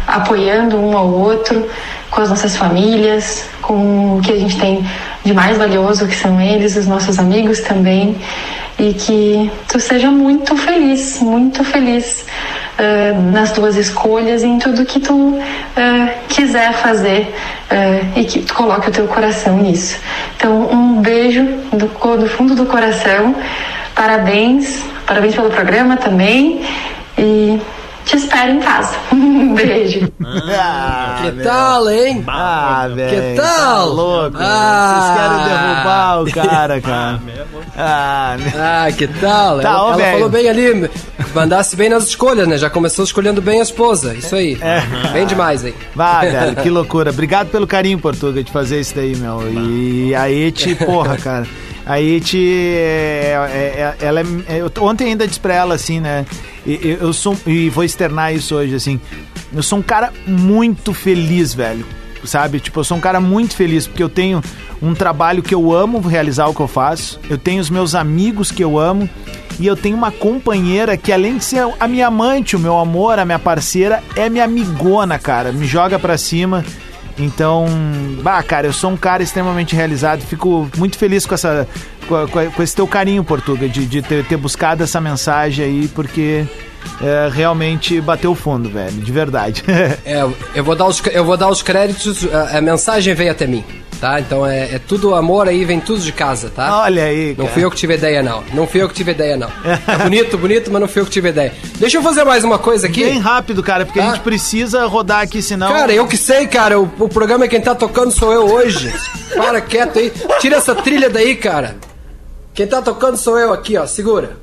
apoiando 0.07 0.77
um 0.77 0.97
ao 0.97 1.09
outro, 1.09 1.69
com 2.11 2.21
as 2.21 2.29
nossas 2.29 2.57
famílias, 2.57 3.49
com 3.71 4.17
o 4.17 4.21
que 4.21 4.33
a 4.33 4.37
gente 4.37 4.59
tem 4.59 4.85
de 5.25 5.33
mais 5.33 5.57
valioso, 5.57 6.09
que 6.09 6.17
são 6.17 6.41
eles, 6.41 6.75
os 6.75 6.89
nossos 6.89 7.21
amigos 7.21 7.61
também, 7.61 8.17
e 8.77 8.93
que 8.95 9.49
tu 9.69 9.79
seja 9.79 10.11
muito 10.11 10.57
feliz, 10.57 11.21
muito 11.21 11.63
feliz 11.63 12.27
ah, 12.77 13.13
nas 13.31 13.53
tuas 13.53 13.77
escolhas 13.77 14.43
em 14.43 14.59
tudo 14.59 14.85
que 14.85 14.99
tu 14.99 15.39
ah, 15.77 16.09
quiser 16.29 16.73
fazer 16.73 17.33
ah, 17.71 18.01
e 18.17 18.25
que 18.25 18.41
tu 18.41 18.55
coloque 18.55 18.89
o 18.89 18.93
teu 18.93 19.07
coração 19.07 19.59
nisso. 19.59 19.99
Então, 20.37 20.69
um 20.73 21.01
beijo 21.01 21.45
do, 21.73 21.87
do 22.17 22.29
fundo 22.29 22.57
do 22.57 22.67
coração, 22.67 23.37
parabéns, 23.95 24.83
parabéns 25.07 25.37
pelo 25.37 25.51
programa 25.51 25.97
também 25.97 26.61
e 27.17 27.61
te 28.11 28.17
espero 28.17 28.53
em 28.53 28.61
casa. 28.61 28.97
Um 29.13 29.55
beijo. 29.55 30.11
Ah, 30.25 31.21
que 31.23 31.43
tal, 31.43 31.89
hein? 31.91 32.25
Ah, 32.27 32.89
velho. 32.93 33.11
Que 33.35 33.37
tal? 33.41 33.47
Tá 33.47 33.85
louco. 33.85 34.37
Ah. 34.39 34.97
Vocês 35.01 35.17
querem 35.17 35.45
derrubar 35.45 36.23
o 36.23 36.33
cara, 36.33 36.81
cara. 36.83 37.21
Ah, 37.77 38.37
meu. 38.39 38.53
Ah, 38.59 38.89
que 38.97 39.07
tal? 39.07 39.61
Tá, 39.61 39.69
ela 39.71 39.83
ó, 39.83 39.89
ela 39.89 39.97
velho. 39.97 40.13
falou 40.13 40.29
bem 40.29 40.49
ali, 40.49 40.91
mandasse 41.35 41.77
bem 41.77 41.89
nas 41.89 42.05
escolhas, 42.05 42.47
né? 42.47 42.59
Já 42.59 42.69
começou 42.71 43.05
escolhendo 43.05 43.41
bem 43.43 43.61
a 43.61 43.63
esposa. 43.63 44.15
Isso 44.15 44.35
aí. 44.37 44.59
É. 44.61 44.81
Bem 45.13 45.27
demais 45.27 45.65
aí. 45.65 45.75
Vá, 45.95 46.21
velho, 46.23 46.57
que 46.57 46.71
loucura. 46.71 47.11
Obrigado 47.11 47.49
pelo 47.49 47.67
carinho, 47.67 47.99
Portuga, 47.99 48.43
de 48.43 48.51
fazer 48.53 48.81
isso 48.81 48.95
daí, 48.95 49.17
meu. 49.17 49.41
E 49.53 50.15
a 50.15 50.31
Eti, 50.31 50.75
porra, 50.75 51.17
cara. 51.17 51.47
A 51.91 52.01
Eti, 52.01 52.39
é, 52.39 53.35
é- 53.51 53.97
é- 54.01 54.07
ela 54.07 54.21
é, 54.21 54.61
eu 54.61 54.71
ontem 54.81 55.09
ainda 55.09 55.27
disse 55.27 55.41
pra 55.41 55.53
ela 55.53 55.75
assim, 55.75 55.99
né? 55.99 56.25
Eu, 56.65 56.99
eu 56.99 57.13
sou, 57.13 57.37
e 57.45 57.69
vou 57.69 57.83
externar 57.83 58.33
isso 58.33 58.55
hoje, 58.55 58.77
assim. 58.77 59.01
Eu 59.53 59.61
sou 59.61 59.81
um 59.81 59.83
cara 59.83 60.13
muito 60.25 60.95
feliz, 60.95 61.53
velho. 61.53 61.85
Sabe? 62.23 62.61
Tipo, 62.61 62.79
eu 62.79 62.85
sou 62.85 62.97
um 62.97 63.01
cara 63.01 63.19
muito 63.19 63.57
feliz 63.57 63.89
porque 63.89 64.03
eu 64.05 64.09
tenho 64.09 64.41
um 64.81 64.95
trabalho 64.95 65.43
que 65.43 65.53
eu 65.53 65.73
amo 65.73 65.99
realizar 65.99 66.47
o 66.47 66.55
que 66.55 66.61
eu 66.61 66.69
faço. 66.69 67.19
Eu 67.29 67.37
tenho 67.37 67.61
os 67.61 67.69
meus 67.71 67.97
amigos 67.97 68.53
que 68.53 68.63
eu 68.63 68.79
amo. 68.79 69.11
E 69.59 69.67
eu 69.67 69.75
tenho 69.77 69.97
uma 69.97 70.13
companheira 70.13 70.97
que, 70.97 71.11
além 71.13 71.39
de 71.39 71.45
ser 71.45 71.67
a 71.81 71.89
minha 71.89 72.07
amante, 72.07 72.55
o 72.55 72.59
meu 72.61 72.79
amor, 72.79 73.19
a 73.19 73.25
minha 73.25 73.39
parceira, 73.39 74.01
é 74.15 74.29
minha 74.31 74.45
amigona, 74.45 75.19
cara. 75.19 75.51
Me 75.51 75.67
joga 75.67 75.99
pra 75.99 76.17
cima. 76.17 76.65
Então, 77.19 77.67
bah, 78.23 78.43
cara, 78.43 78.67
eu 78.67 78.73
sou 78.73 78.91
um 78.91 78.97
cara 78.97 79.23
extremamente 79.23 79.75
realizado. 79.77 80.23
Fico 80.23 80.69
muito 80.77 80.97
feliz 80.99 81.27
com 81.27 81.35
essa, 81.35 81.67
com, 82.09 82.27
com- 82.29 82.63
esse 82.63 82.75
teu 82.75 82.87
carinho, 82.87 83.23
Portuga, 83.25 83.69
de, 83.69 83.87
de 83.87 84.01
ter, 84.03 84.25
ter 84.25 84.37
buscado 84.37 84.83
essa 84.83 85.01
mensagem 85.01 85.65
aí, 85.65 85.89
porque 85.89 86.45
é, 87.03 87.29
realmente 87.33 88.01
bateu 88.01 88.35
fundo, 88.35 88.69
velho, 88.71 88.93
de 88.93 89.13
verdade. 89.13 89.63
É, 90.05 90.23
eu 90.55 90.65
vou 90.65 90.75
dar 90.75 90.87
os, 90.87 91.03
eu 91.13 91.25
vou 91.25 91.37
dar 91.37 91.49
os 91.49 91.63
créditos, 91.63 92.27
a, 92.33 92.59
a 92.59 92.61
mensagem 92.61 93.15
veio 93.15 93.31
até 93.31 93.47
mim, 93.47 93.65
tá? 94.01 94.19
Então 94.19 94.47
é, 94.47 94.75
é 94.75 94.79
tudo 94.79 95.15
amor 95.15 95.47
aí, 95.49 95.65
vem 95.65 95.79
tudo 95.79 96.01
de 96.01 96.13
casa, 96.13 96.51
tá? 96.51 96.81
Olha 96.83 97.05
aí, 97.05 97.35
Não 97.37 97.45
cara. 97.45 97.49
fui 97.51 97.65
eu 97.65 97.71
que 97.71 97.77
tive 97.77 97.95
ideia, 97.95 98.23
não. 98.23 98.43
Não 98.55 98.67
fui 98.67 98.83
eu 98.83 98.89
que 98.89 98.95
tive 98.95 99.11
ideia, 99.13 99.37
não. 99.37 99.51
É 99.87 99.99
bonito, 99.99 100.39
bonito, 100.39 100.71
mas 100.71 100.81
não 100.81 100.89
fui 100.89 101.03
eu 101.03 101.07
que 101.07 101.11
tive 101.13 101.29
ideia. 101.29 101.53
Deixa 101.77 101.99
eu 101.99 102.03
fazer 102.03 102.25
mais 102.25 102.43
uma 102.43 102.59
coisa 102.59 102.87
aqui. 102.87 103.05
Bem 103.05 103.19
rápido, 103.19 103.63
cara, 103.63 103.85
porque 103.85 104.01
a 104.01 104.07
gente 104.11 104.21
precisa 104.21 104.87
rodar 104.87 105.21
aqui, 105.21 105.43
senão. 105.43 105.71
Cara, 105.71 105.93
eu 105.93 106.07
que 106.07 106.17
sei, 106.17 106.47
cara. 106.47 106.81
O, 106.81 106.91
o 106.99 107.09
programa 107.09 107.47
quem 107.47 107.61
tá 107.61 107.75
tocando 107.75 108.11
sou 108.11 108.33
eu 108.33 108.47
hoje. 108.51 108.93
Para 109.37 109.61
quieto 109.61 109.99
aí. 109.99 110.13
Tira 110.41 110.57
essa 110.57 110.75
trilha 110.75 111.11
daí, 111.11 111.37
cara. 111.37 111.77
Quem 112.55 112.67
tá 112.67 112.81
tocando 112.81 113.17
sou 113.17 113.39
eu 113.39 113.53
aqui, 113.53 113.77
ó. 113.77 113.87
Segura. 113.87 114.37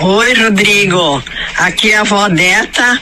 Oi, 0.00 0.34
Rodrigo. 0.34 1.22
Aqui 1.58 1.92
é 1.92 1.96
a 1.98 2.00
avó 2.00 2.28
Deta, 2.28 2.98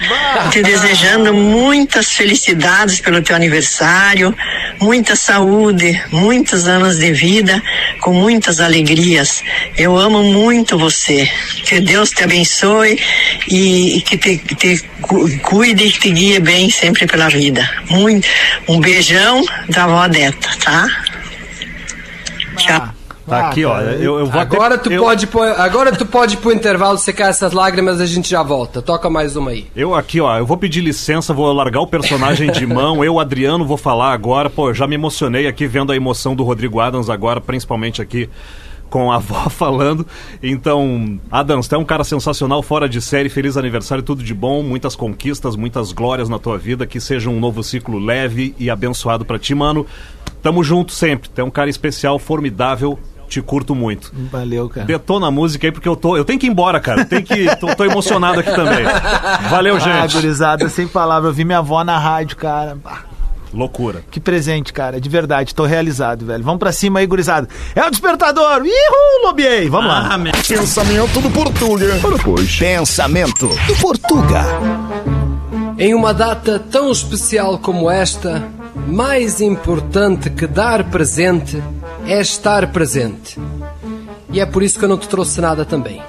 te 0.51 0.61
desejando 0.63 1.33
muitas 1.33 2.11
felicidades 2.13 3.01
pelo 3.01 3.23
teu 3.23 3.37
aniversário, 3.37 4.35
muita 4.81 5.15
saúde, 5.15 6.01
muitos 6.11 6.67
anos 6.67 6.99
de 6.99 7.13
vida, 7.13 7.63
com 8.01 8.13
muitas 8.13 8.61
alegrias. 8.61 9.43
Eu 9.77 9.97
amo 9.97 10.23
muito 10.25 10.79
você. 10.79 11.31
Que 11.65 11.81
Deus 11.81 12.11
te 12.11 12.25
abençoe 12.25 12.99
e, 13.49 13.99
e 13.99 14.01
que 14.03 14.17
te, 14.17 14.39
te 14.39 14.83
cu- 15.03 15.29
cuide 15.41 15.85
e 15.85 15.93
te 15.93 16.11
guie 16.11 16.41
bem 16.41 16.71
sempre 16.71 17.07
pela 17.07 17.29
vida. 17.29 17.69
Muito, 17.91 18.27
um 18.69 18.81
beijão 18.81 19.45
da 19.69 19.85
avó 19.85 20.09
Deta, 20.09 20.49
tá? 20.65 20.87
Tchau. 22.57 23.00
Tá 23.31 23.49
aqui, 23.49 23.65
ó. 23.65 23.81
Eu, 23.81 24.19
eu 24.19 24.27
vou 24.27 24.41
Agora 24.41 24.75
até, 24.75 24.85
tu 24.85 24.93
eu, 24.93 25.03
pode 25.03 25.27
pôr, 25.27 25.47
agora 25.47 25.93
tu 25.93 26.05
pode 26.05 26.35
ir 26.35 26.37
pro 26.39 26.53
intervalo 26.53 26.99
secar 26.99 27.29
essas 27.29 27.53
lágrimas, 27.53 28.01
a 28.01 28.07
gente 28.07 28.29
já 28.29 28.43
volta. 28.43 28.83
Toca 28.83 29.09
mais 29.09 29.37
uma 29.37 29.53
aí. 29.53 29.67
Eu 29.75 29.95
aqui, 29.95 30.21
ó, 30.21 30.39
eu 30.39 30.45
vou 30.45 30.57
pedir 30.57 30.81
licença, 30.81 31.33
vou 31.33 31.53
largar 31.53 31.81
o 31.81 31.87
personagem 31.87 32.51
de 32.51 32.67
mão. 32.67 33.05
Eu, 33.05 33.19
Adriano, 33.19 33.65
vou 33.65 33.77
falar 33.77 34.13
agora. 34.13 34.51
Pô, 34.51 34.75
já 34.75 34.87
me 34.87 34.97
emocionei 34.97 35.47
aqui 35.47 35.67
vendo 35.67 35.93
a 35.93 35.97
emoção 35.97 36.35
do 36.35 36.43
Rodrigo 36.43 36.81
Adams 36.81 37.09
agora, 37.09 37.41
principalmente 37.41 38.03
aqui 38.03 38.29
com 38.91 39.11
a 39.11 39.17
avó 39.23 39.49
falando. 39.49 40.07
Então, 40.43 41.19
Adams, 41.31 41.69
tu 41.69 41.77
é 41.77 41.79
um 41.79 41.85
cara 41.85 42.05
sensacional, 42.05 42.63
fora 42.63 42.89
de 42.89 43.01
série, 43.01 43.29
feliz 43.29 43.57
aniversário, 43.57 44.03
tudo 44.03 44.23
de 44.23 44.35
bom, 44.35 44.63
muitas 44.63 44.97
conquistas, 44.97 45.57
muitas 45.57 45.93
glórias 45.93 46.29
na 46.29 46.39
tua 46.39 46.59
vida, 46.59 46.87
que 46.87 47.01
seja 47.01 47.31
um 47.31 47.39
novo 47.39 47.63
ciclo 47.63 47.99
leve 47.99 48.55
e 48.59 48.69
abençoado 48.69 49.25
pra 49.25 49.39
ti, 49.39 49.55
mano. 49.55 49.87
Tamo 50.43 50.65
junto 50.65 50.93
sempre. 50.93 51.29
Tu 51.29 51.41
é 51.41 51.45
um 51.45 51.51
cara 51.51 51.71
especial, 51.71 52.19
formidável. 52.19 52.99
Te 53.31 53.41
curto 53.41 53.77
muito. 53.77 54.13
Valeu, 54.31 54.69
cara. 54.69 54.85
Detona 54.87 55.29
a 55.29 55.31
música 55.31 55.65
aí, 55.67 55.71
porque 55.71 55.89
eu 55.89 55.95
tô. 55.95 56.17
Eu 56.17 56.25
tenho 56.25 56.37
que 56.39 56.47
ir 56.47 56.51
embora, 56.51 56.81
cara. 56.81 57.05
Tem 57.05 57.23
que. 57.23 57.47
Tô, 57.57 57.73
tô 57.77 57.85
emocionado 57.85 58.41
aqui 58.41 58.51
também. 58.53 58.85
Valeu, 59.49 59.77
Ah, 59.77 59.79
gente. 59.79 60.15
gurizada, 60.17 60.69
sem 60.69 60.89
palavra. 60.89 61.29
Eu 61.31 61.33
vi 61.33 61.45
minha 61.45 61.59
avó 61.59 61.83
na 61.85 61.97
rádio, 61.97 62.37
cara. 62.37 62.77
Loucura. 63.55 64.03
Que 64.11 64.19
presente, 64.19 64.73
cara. 64.73 65.01
De 65.01 65.09
verdade, 65.09 65.55
tô 65.55 65.65
realizado, 65.65 66.27
velho. 66.27 66.43
Vamos 66.43 66.59
pra 66.59 66.73
cima 66.73 66.99
aí, 66.99 67.07
gurizada. 67.07 67.49
É 67.75 67.85
o 67.87 67.91
despertador. 67.91 68.63
Ihu, 68.67 69.27
Lobiei. 69.27 69.69
Vamos 69.69 69.87
lá. 69.89 70.19
Pensamento 70.49 71.21
do 71.21 71.31
Portuga. 71.31 72.01
Ora, 72.05 72.17
pois. 72.25 72.57
Pensamento 72.57 73.47
do 73.47 73.75
Portuga. 73.77 74.45
Em 75.79 75.95
uma 75.95 76.13
data 76.13 76.59
tão 76.59 76.91
especial 76.91 77.59
como 77.59 77.91
esta, 77.91 78.43
mais 78.75 79.41
importante 79.41 80.31
que 80.31 80.47
dar 80.47 80.91
presente 80.91 81.63
é 82.07 82.21
estar 82.21 82.71
presente. 82.73 83.39
E 84.33 84.41
é 84.41 84.47
por 84.47 84.63
isso 84.63 84.79
que 84.79 84.85
eu 84.85 84.89
não 84.89 84.99
te 84.99 85.09
trouxe 85.09 85.41
nada 85.41 85.65
também. 85.65 86.03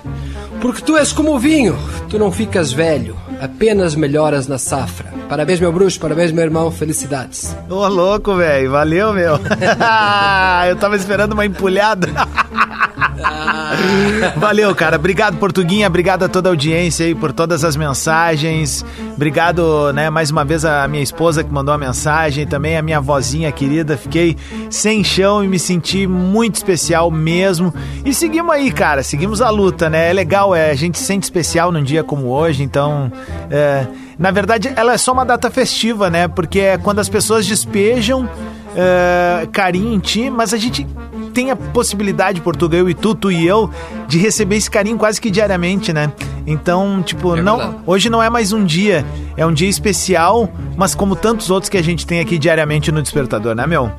Porque 0.61 0.81
tu 0.81 0.95
és 0.95 1.11
como 1.11 1.33
o 1.33 1.39
vinho, 1.39 1.77
tu 2.09 2.19
não 2.19 2.31
ficas 2.31 2.71
velho, 2.71 3.15
apenas 3.41 3.95
melhoras 3.95 4.47
na 4.47 4.59
safra. 4.59 5.11
Parabéns, 5.27 5.59
meu 5.59 5.71
bruxo, 5.71 5.99
parabéns, 5.99 6.31
meu 6.31 6.43
irmão, 6.43 6.69
felicidades. 6.69 7.55
Ô, 7.69 7.87
louco, 7.87 8.35
velho. 8.35 8.69
Valeu, 8.69 9.13
meu. 9.13 9.39
eu 10.69 10.75
tava 10.75 10.95
esperando 10.95 11.33
uma 11.33 11.45
empulhada. 11.45 12.07
Valeu, 14.37 14.73
cara. 14.75 14.97
Obrigado, 14.97 15.37
Portuguinha. 15.37 15.87
Obrigado 15.87 16.23
a 16.23 16.29
toda 16.29 16.49
a 16.49 16.51
audiência 16.51 17.05
aí 17.05 17.15
por 17.15 17.31
todas 17.31 17.63
as 17.63 17.75
mensagens. 17.75 18.85
Obrigado, 19.15 19.91
né, 19.93 20.09
mais 20.09 20.31
uma 20.31 20.43
vez 20.43 20.65
a 20.65 20.87
minha 20.87 21.03
esposa 21.03 21.43
que 21.43 21.51
mandou 21.51 21.73
a 21.73 21.77
mensagem, 21.77 22.47
também 22.47 22.77
a 22.77 22.81
minha 22.81 22.99
vozinha 22.99 23.51
querida. 23.51 23.97
Fiquei 23.97 24.37
sem 24.69 25.03
chão 25.03 25.43
e 25.43 25.47
me 25.47 25.59
senti 25.59 26.07
muito 26.07 26.55
especial 26.55 27.09
mesmo. 27.09 27.73
E 28.03 28.13
seguimos 28.13 28.53
aí, 28.53 28.71
cara. 28.71 29.03
Seguimos 29.03 29.41
a 29.41 29.49
luta, 29.49 29.89
né? 29.89 30.09
É 30.09 30.13
legal, 30.13 30.55
é, 30.55 30.71
a 30.71 30.75
gente 30.75 30.97
se 30.97 31.05
sente 31.05 31.23
especial 31.23 31.71
num 31.71 31.83
dia 31.83 32.03
como 32.03 32.27
hoje, 32.27 32.63
então. 32.63 33.11
É, 33.49 33.85
na 34.17 34.31
verdade, 34.31 34.71
ela 34.75 34.93
é 34.93 34.97
só 34.97 35.11
uma 35.11 35.25
data 35.25 35.49
festiva, 35.49 36.09
né? 36.09 36.27
Porque 36.27 36.59
é 36.59 36.77
quando 36.77 36.99
as 36.99 37.09
pessoas 37.09 37.45
despejam 37.45 38.29
é, 38.75 39.47
carinho 39.51 39.93
em 39.93 39.99
ti, 39.99 40.29
mas 40.29 40.53
a 40.53 40.57
gente 40.57 40.87
tem 41.33 41.49
a 41.49 41.55
possibilidade, 41.55 42.41
Portugal, 42.41 42.81
eu 42.81 42.89
e 42.89 42.93
tu, 42.93 43.15
tu 43.15 43.31
e 43.31 43.47
eu, 43.47 43.69
de 44.07 44.17
receber 44.17 44.57
esse 44.57 44.69
carinho 44.69 44.97
quase 44.97 45.19
que 45.19 45.29
diariamente, 45.29 45.93
né? 45.93 46.11
Então, 46.45 47.01
tipo, 47.01 47.35
É 47.35 47.41
não, 47.41 47.81
hoje 47.85 48.09
não 48.09 48.21
é 48.21 48.29
mais 48.29 48.51
um 48.51 48.63
dia, 48.63 49.05
é 49.37 49.45
um 49.45 49.53
dia 49.53 49.69
especial, 49.69 50.51
mas 50.75 50.93
como 50.93 51.15
tantos 51.15 51.49
outros 51.49 51.69
que 51.69 51.77
a 51.77 51.83
gente 51.83 52.05
tem 52.05 52.19
aqui 52.19 52.37
diariamente 52.37 52.91
no 52.91 53.01
Despertador, 53.01 53.55
né, 53.55 53.65
meu? 53.65 53.91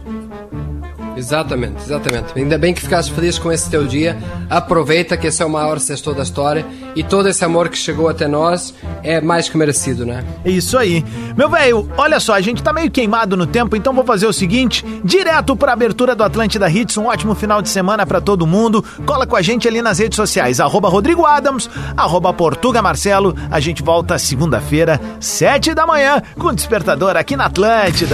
Exatamente, 1.16 1.82
exatamente. 1.82 2.26
Ainda 2.36 2.56
bem 2.58 2.72
que 2.72 2.80
ficaste 2.80 3.12
feliz 3.12 3.38
com 3.38 3.52
esse 3.52 3.68
teu 3.68 3.86
dia. 3.86 4.18
Aproveita 4.48 5.16
que 5.16 5.26
esse 5.26 5.42
é 5.42 5.46
o 5.46 5.50
maior 5.50 5.78
sextor 5.78 6.14
da 6.14 6.22
história 6.22 6.64
e 6.94 7.02
todo 7.02 7.28
esse 7.28 7.44
amor 7.44 7.68
que 7.68 7.76
chegou 7.76 8.08
até 8.08 8.26
nós 8.26 8.74
é 9.02 9.20
mais 9.20 9.48
que 9.48 9.56
merecido, 9.56 10.04
né? 10.04 10.24
É 10.44 10.50
isso 10.50 10.76
aí. 10.76 11.04
Meu 11.36 11.48
velho, 11.48 11.88
olha 11.96 12.20
só, 12.20 12.34
a 12.34 12.40
gente 12.40 12.62
tá 12.62 12.72
meio 12.72 12.90
queimado 12.90 13.36
no 13.36 13.46
tempo, 13.46 13.76
então 13.76 13.92
vou 13.92 14.04
fazer 14.04 14.26
o 14.26 14.32
seguinte: 14.32 14.84
direto 15.04 15.56
pra 15.56 15.72
abertura 15.72 16.14
do 16.14 16.24
Atlântida 16.24 16.70
Hits, 16.70 16.96
um 16.96 17.06
ótimo 17.06 17.34
final 17.34 17.62
de 17.62 17.68
semana 17.68 18.06
pra 18.06 18.20
todo 18.20 18.46
mundo. 18.46 18.84
Cola 19.06 19.26
com 19.26 19.36
a 19.36 19.42
gente 19.42 19.68
ali 19.68 19.80
nas 19.80 19.98
redes 19.98 20.16
sociais, 20.16 20.60
arroba 20.60 20.88
Rodrigo 20.88 21.24
Adams, 21.26 21.68
arroba 21.96 22.32
Portuga 22.32 22.82
Marcelo. 22.82 23.34
A 23.50 23.60
gente 23.60 23.82
volta 23.82 24.18
segunda-feira, 24.18 25.00
sete 25.20 25.74
da 25.74 25.86
manhã, 25.86 26.22
com 26.38 26.48
o 26.48 26.54
Despertador 26.54 27.16
aqui 27.16 27.36
na 27.36 27.46
Atlântida. 27.46 28.10